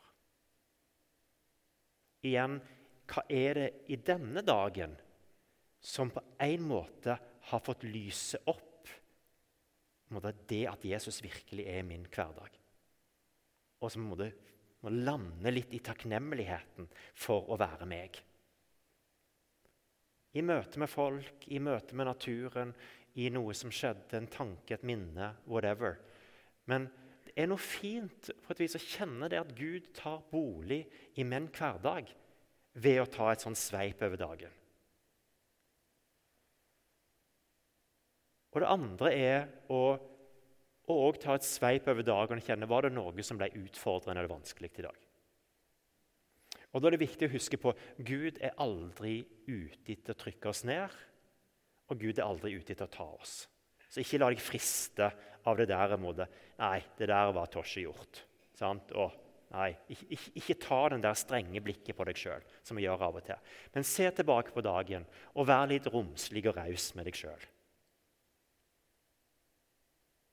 Igjen, 2.24 2.60
hva 3.10 3.26
er 3.28 3.58
det 3.60 3.70
i 3.92 3.98
denne 4.00 4.46
dagen 4.46 4.94
som 5.84 6.14
på 6.14 6.22
en 6.46 6.62
måte 6.64 7.18
har 7.50 7.64
fått 7.66 7.84
lyse 7.84 8.40
opp 8.48 8.70
det 10.48 10.68
at 10.70 10.84
Jesus 10.86 11.24
virkelig 11.24 11.66
er 11.68 11.84
min 11.84 12.06
hverdag. 12.06 12.52
Og 13.82 13.92
som 13.92 14.06
må, 14.06 14.18
lande 14.90 15.52
litt 15.52 15.74
i 15.74 15.82
takknemligheten 15.84 16.88
for 17.16 17.50
å 17.52 17.58
være 17.58 17.88
meg. 17.90 18.20
I 20.34 20.42
møte 20.42 20.80
med 20.80 20.90
folk, 20.90 21.48
i 21.48 21.60
møte 21.60 21.96
med 21.96 22.10
naturen, 22.10 22.74
i 23.20 23.30
noe 23.34 23.54
som 23.58 23.72
skjedde, 23.74 24.18
en 24.18 24.30
tanke, 24.32 24.74
et 24.74 24.86
minne, 24.88 25.34
whatever. 25.50 26.00
Men 26.70 26.90
det 27.26 27.36
er 27.38 27.50
noe 27.50 27.62
fint 27.62 28.32
på 28.44 28.54
et 28.54 28.64
vis 28.64 28.78
å 28.78 28.82
kjenne 28.82 29.30
det 29.30 29.42
at 29.42 29.54
Gud 29.58 29.92
tar 29.98 30.24
bolig 30.32 30.84
i 31.20 31.26
min 31.28 31.50
hverdag 31.54 32.10
ved 32.74 33.02
å 33.02 33.10
ta 33.10 33.32
et 33.32 33.44
sånn 33.44 33.58
sveip 33.58 34.02
over 34.06 34.20
dagen. 34.20 34.60
Og 38.54 38.62
det 38.62 38.70
andre 38.70 39.14
er 39.18 39.48
å 39.74 39.84
og 40.92 41.16
ta 41.24 41.38
et 41.38 41.46
sveip 41.48 41.88
over 41.88 42.04
dagen 42.04 42.42
og 42.42 42.44
kjenne 42.44 42.68
var 42.68 42.84
det 42.84 42.92
noe 42.92 43.24
som 43.24 43.38
ble 43.40 43.48
utfordrende 43.56 44.20
eller 44.20 44.34
vanskelig 44.34 44.72
i 44.76 44.86
dag. 44.86 44.98
Og 46.74 46.82
Da 46.82 46.88
er 46.88 46.96
det 46.96 47.06
viktig 47.06 47.30
å 47.30 47.36
huske 47.36 47.58
på 47.62 47.74
Gud 48.02 48.40
er 48.42 48.58
aldri 48.58 49.24
ute 49.48 49.94
etter 49.94 50.14
å 50.14 50.20
trykke 50.20 50.50
oss 50.50 50.64
ned, 50.66 50.90
og 51.92 52.00
Gud 52.00 52.18
er 52.18 52.26
aldri 52.26 52.56
ute 52.56 52.74
etter 52.76 52.88
å 52.88 52.94
ta 52.94 53.08
oss. 53.18 53.44
Så 53.94 54.02
ikke 54.02 54.20
la 54.22 54.32
deg 54.34 54.42
friste 54.42 55.10
av 55.46 55.60
det 55.60 55.68
der 55.70 55.98
måte. 56.02 56.26
Nei, 56.58 56.80
det 56.98 57.10
der 57.12 57.34
var 57.36 57.52
tosjegjort. 57.52 58.24
Sant? 58.58 58.94
Og 58.98 59.14
nei, 59.54 59.70
ikke, 59.94 60.08
ikke, 60.16 60.32
ikke, 60.40 60.60
ta 60.64 60.80
den 60.94 61.04
der 61.04 61.18
strenge 61.20 61.62
blikket 61.62 61.98
på 61.98 62.08
deg 62.10 62.18
sjøl, 62.18 62.46
som 62.66 62.80
vi 62.80 62.88
gjør 62.88 63.06
av 63.10 63.20
og 63.20 63.28
til. 63.28 63.52
Men 63.76 63.86
se 63.88 64.08
tilbake 64.18 64.56
på 64.56 64.64
dagen 64.66 65.06
og 65.34 65.50
vær 65.50 65.68
litt 65.70 65.90
romslig 65.94 66.46
og 66.50 66.58
raus 66.58 66.90
med 66.98 67.10
deg 67.10 67.20
sjøl. 67.20 67.46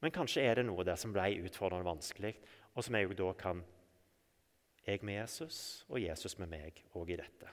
Men 0.00 0.14
kanskje 0.16 0.46
er 0.48 0.56
det 0.56 0.64
noe 0.64 0.84
der 0.86 0.96
som 0.96 1.12
ble 1.12 1.26
utfordrende 1.44 1.84
vanskelig, 1.84 2.32
og 2.72 2.86
som 2.86 2.96
jeg 2.96 3.10
jo 3.10 3.18
da 3.26 3.34
kan 3.36 3.62
Jeg 4.88 5.04
med 5.04 5.18
Jesus 5.18 5.84
og 5.92 6.00
Jesus 6.00 6.38
med 6.40 6.48
meg 6.48 6.78
òg 6.96 7.10
i 7.12 7.18
dette. 7.20 7.50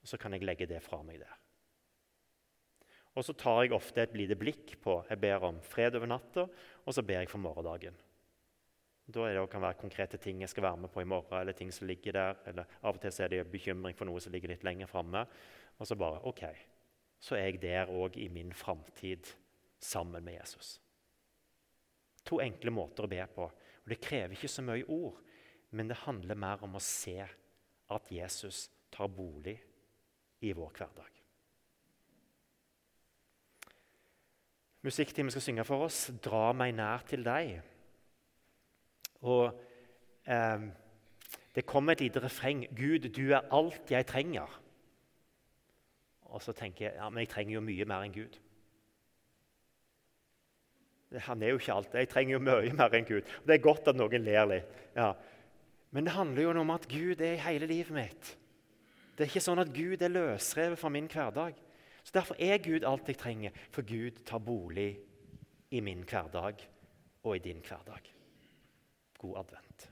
Og 0.00 0.08
Så 0.08 0.16
kan 0.16 0.32
jeg 0.32 0.44
legge 0.46 0.66
det 0.66 0.78
fra 0.80 1.02
meg 1.02 1.18
der. 1.18 1.43
Og 3.14 3.22
så 3.22 3.34
tar 3.38 3.62
jeg 3.62 3.74
ofte 3.76 4.02
et 4.02 4.16
lite 4.18 4.36
blikk 4.38 4.74
på 4.82 4.98
Jeg 5.08 5.20
ber 5.22 5.46
om 5.46 5.60
fred 5.62 5.94
over 5.94 6.10
natta, 6.10 6.48
og 6.84 6.94
så 6.94 7.02
ber 7.02 7.22
jeg 7.22 7.30
for 7.30 7.42
morgendagen. 7.42 7.94
Da 9.06 9.26
det, 9.28 9.50
kan 9.50 9.60
det 9.60 9.68
være 9.68 9.80
konkrete 9.82 10.16
ting 10.16 10.40
jeg 10.40 10.48
skal 10.48 10.64
være 10.64 10.80
med 10.80 10.90
på 10.90 11.02
i 11.02 11.08
morgen, 11.08 11.40
eller 11.40 11.52
ting 11.52 11.72
som 11.72 11.86
ligger 11.86 12.12
der. 12.12 12.38
eller 12.46 12.64
Av 12.82 12.96
og 12.96 13.00
til 13.00 13.22
er 13.22 13.28
det 13.28 13.50
bekymring 13.52 13.96
for 13.96 14.08
noe 14.08 14.20
som 14.20 14.32
ligger 14.32 14.48
litt 14.48 14.64
lenger 14.64 14.88
framme. 14.88 15.26
Og 15.78 15.86
så 15.86 15.96
bare 15.98 16.22
OK, 16.24 16.44
så 17.20 17.36
er 17.36 17.50
jeg 17.50 17.60
der 17.62 17.92
òg 17.92 18.16
i 18.16 18.28
min 18.28 18.52
framtid 18.52 19.28
sammen 19.78 20.24
med 20.24 20.38
Jesus. 20.40 20.78
To 22.24 22.40
enkle 22.40 22.72
måter 22.72 23.04
å 23.04 23.10
be 23.10 23.20
på. 23.28 23.44
og 23.44 23.88
Det 23.88 24.00
krever 24.00 24.32
ikke 24.32 24.48
så 24.48 24.64
mye 24.64 24.86
ord, 24.88 25.20
men 25.70 25.88
det 25.90 26.02
handler 26.06 26.40
mer 26.40 26.64
om 26.64 26.78
å 26.78 26.82
se 26.82 27.18
at 27.20 28.10
Jesus 28.10 28.70
tar 28.90 29.12
bolig 29.12 29.58
i 30.40 30.52
vår 30.56 30.72
hverdag. 30.78 31.13
Musikkteamet 34.84 35.32
skal 35.32 35.42
synge 35.42 35.64
for 35.64 35.86
oss 35.86 36.10
'Dra 36.22 36.52
meg 36.52 36.74
nær 36.76 37.04
til 37.08 37.24
deg'. 37.24 37.60
Og 39.20 39.60
eh, 40.26 40.60
Det 41.54 41.66
kommer 41.66 41.92
et 41.92 42.00
lite 42.00 42.20
refreng 42.20 42.66
'Gud, 42.76 43.08
du 43.08 43.32
er 43.32 43.48
alt 43.50 43.90
jeg 43.90 44.06
trenger'. 44.06 44.60
Og 46.34 46.42
så 46.42 46.52
tenker 46.52 46.84
jeg 46.84 46.94
ja, 46.96 47.08
men 47.08 47.18
jeg 47.18 47.28
trenger 47.28 47.54
jo 47.54 47.60
mye 47.60 47.84
mer 47.84 48.02
enn 48.02 48.12
Gud. 48.12 48.38
Han 51.28 51.42
er 51.42 51.48
jo 51.48 51.58
ikke 51.58 51.72
alt. 51.72 51.94
Jeg 51.94 52.08
trenger 52.08 52.32
jo 52.32 52.38
mye 52.42 52.72
mer 52.74 52.94
enn 52.94 53.06
Gud. 53.06 53.22
Det 53.46 53.54
er 53.54 53.62
godt 53.62 53.88
at 53.88 53.96
noen 53.96 54.24
ler 54.24 54.48
litt. 54.50 54.80
Ja. 54.96 55.12
Men 55.90 56.04
det 56.04 56.12
handler 56.12 56.42
jo 56.42 56.60
om 56.60 56.70
at 56.74 56.88
Gud 56.90 57.20
er 57.20 57.36
i 57.36 57.44
hele 57.44 57.66
livet 57.70 57.94
mitt. 57.94 58.38
Det 59.14 59.24
er 59.24 59.30
ikke 59.30 59.44
sånn 59.46 59.62
at 59.62 59.70
Gud 59.70 60.02
er 60.02 60.10
løsrevet 60.10 60.78
fra 60.78 60.90
min 60.90 61.06
hverdag. 61.06 61.54
Så 62.04 62.10
Derfor 62.14 62.36
er 62.38 62.58
Gud 62.58 62.84
alt 62.86 63.08
jeg 63.08 63.18
trenger, 63.18 63.50
for 63.70 63.82
Gud 63.82 64.24
tar 64.26 64.38
bolig 64.38 64.98
i 65.70 65.80
min 65.80 66.04
hverdag 66.04 66.54
og 67.22 67.36
i 67.36 67.38
din 67.38 67.64
hverdag. 67.64 68.14
God 69.18 69.36
advent. 69.38 69.90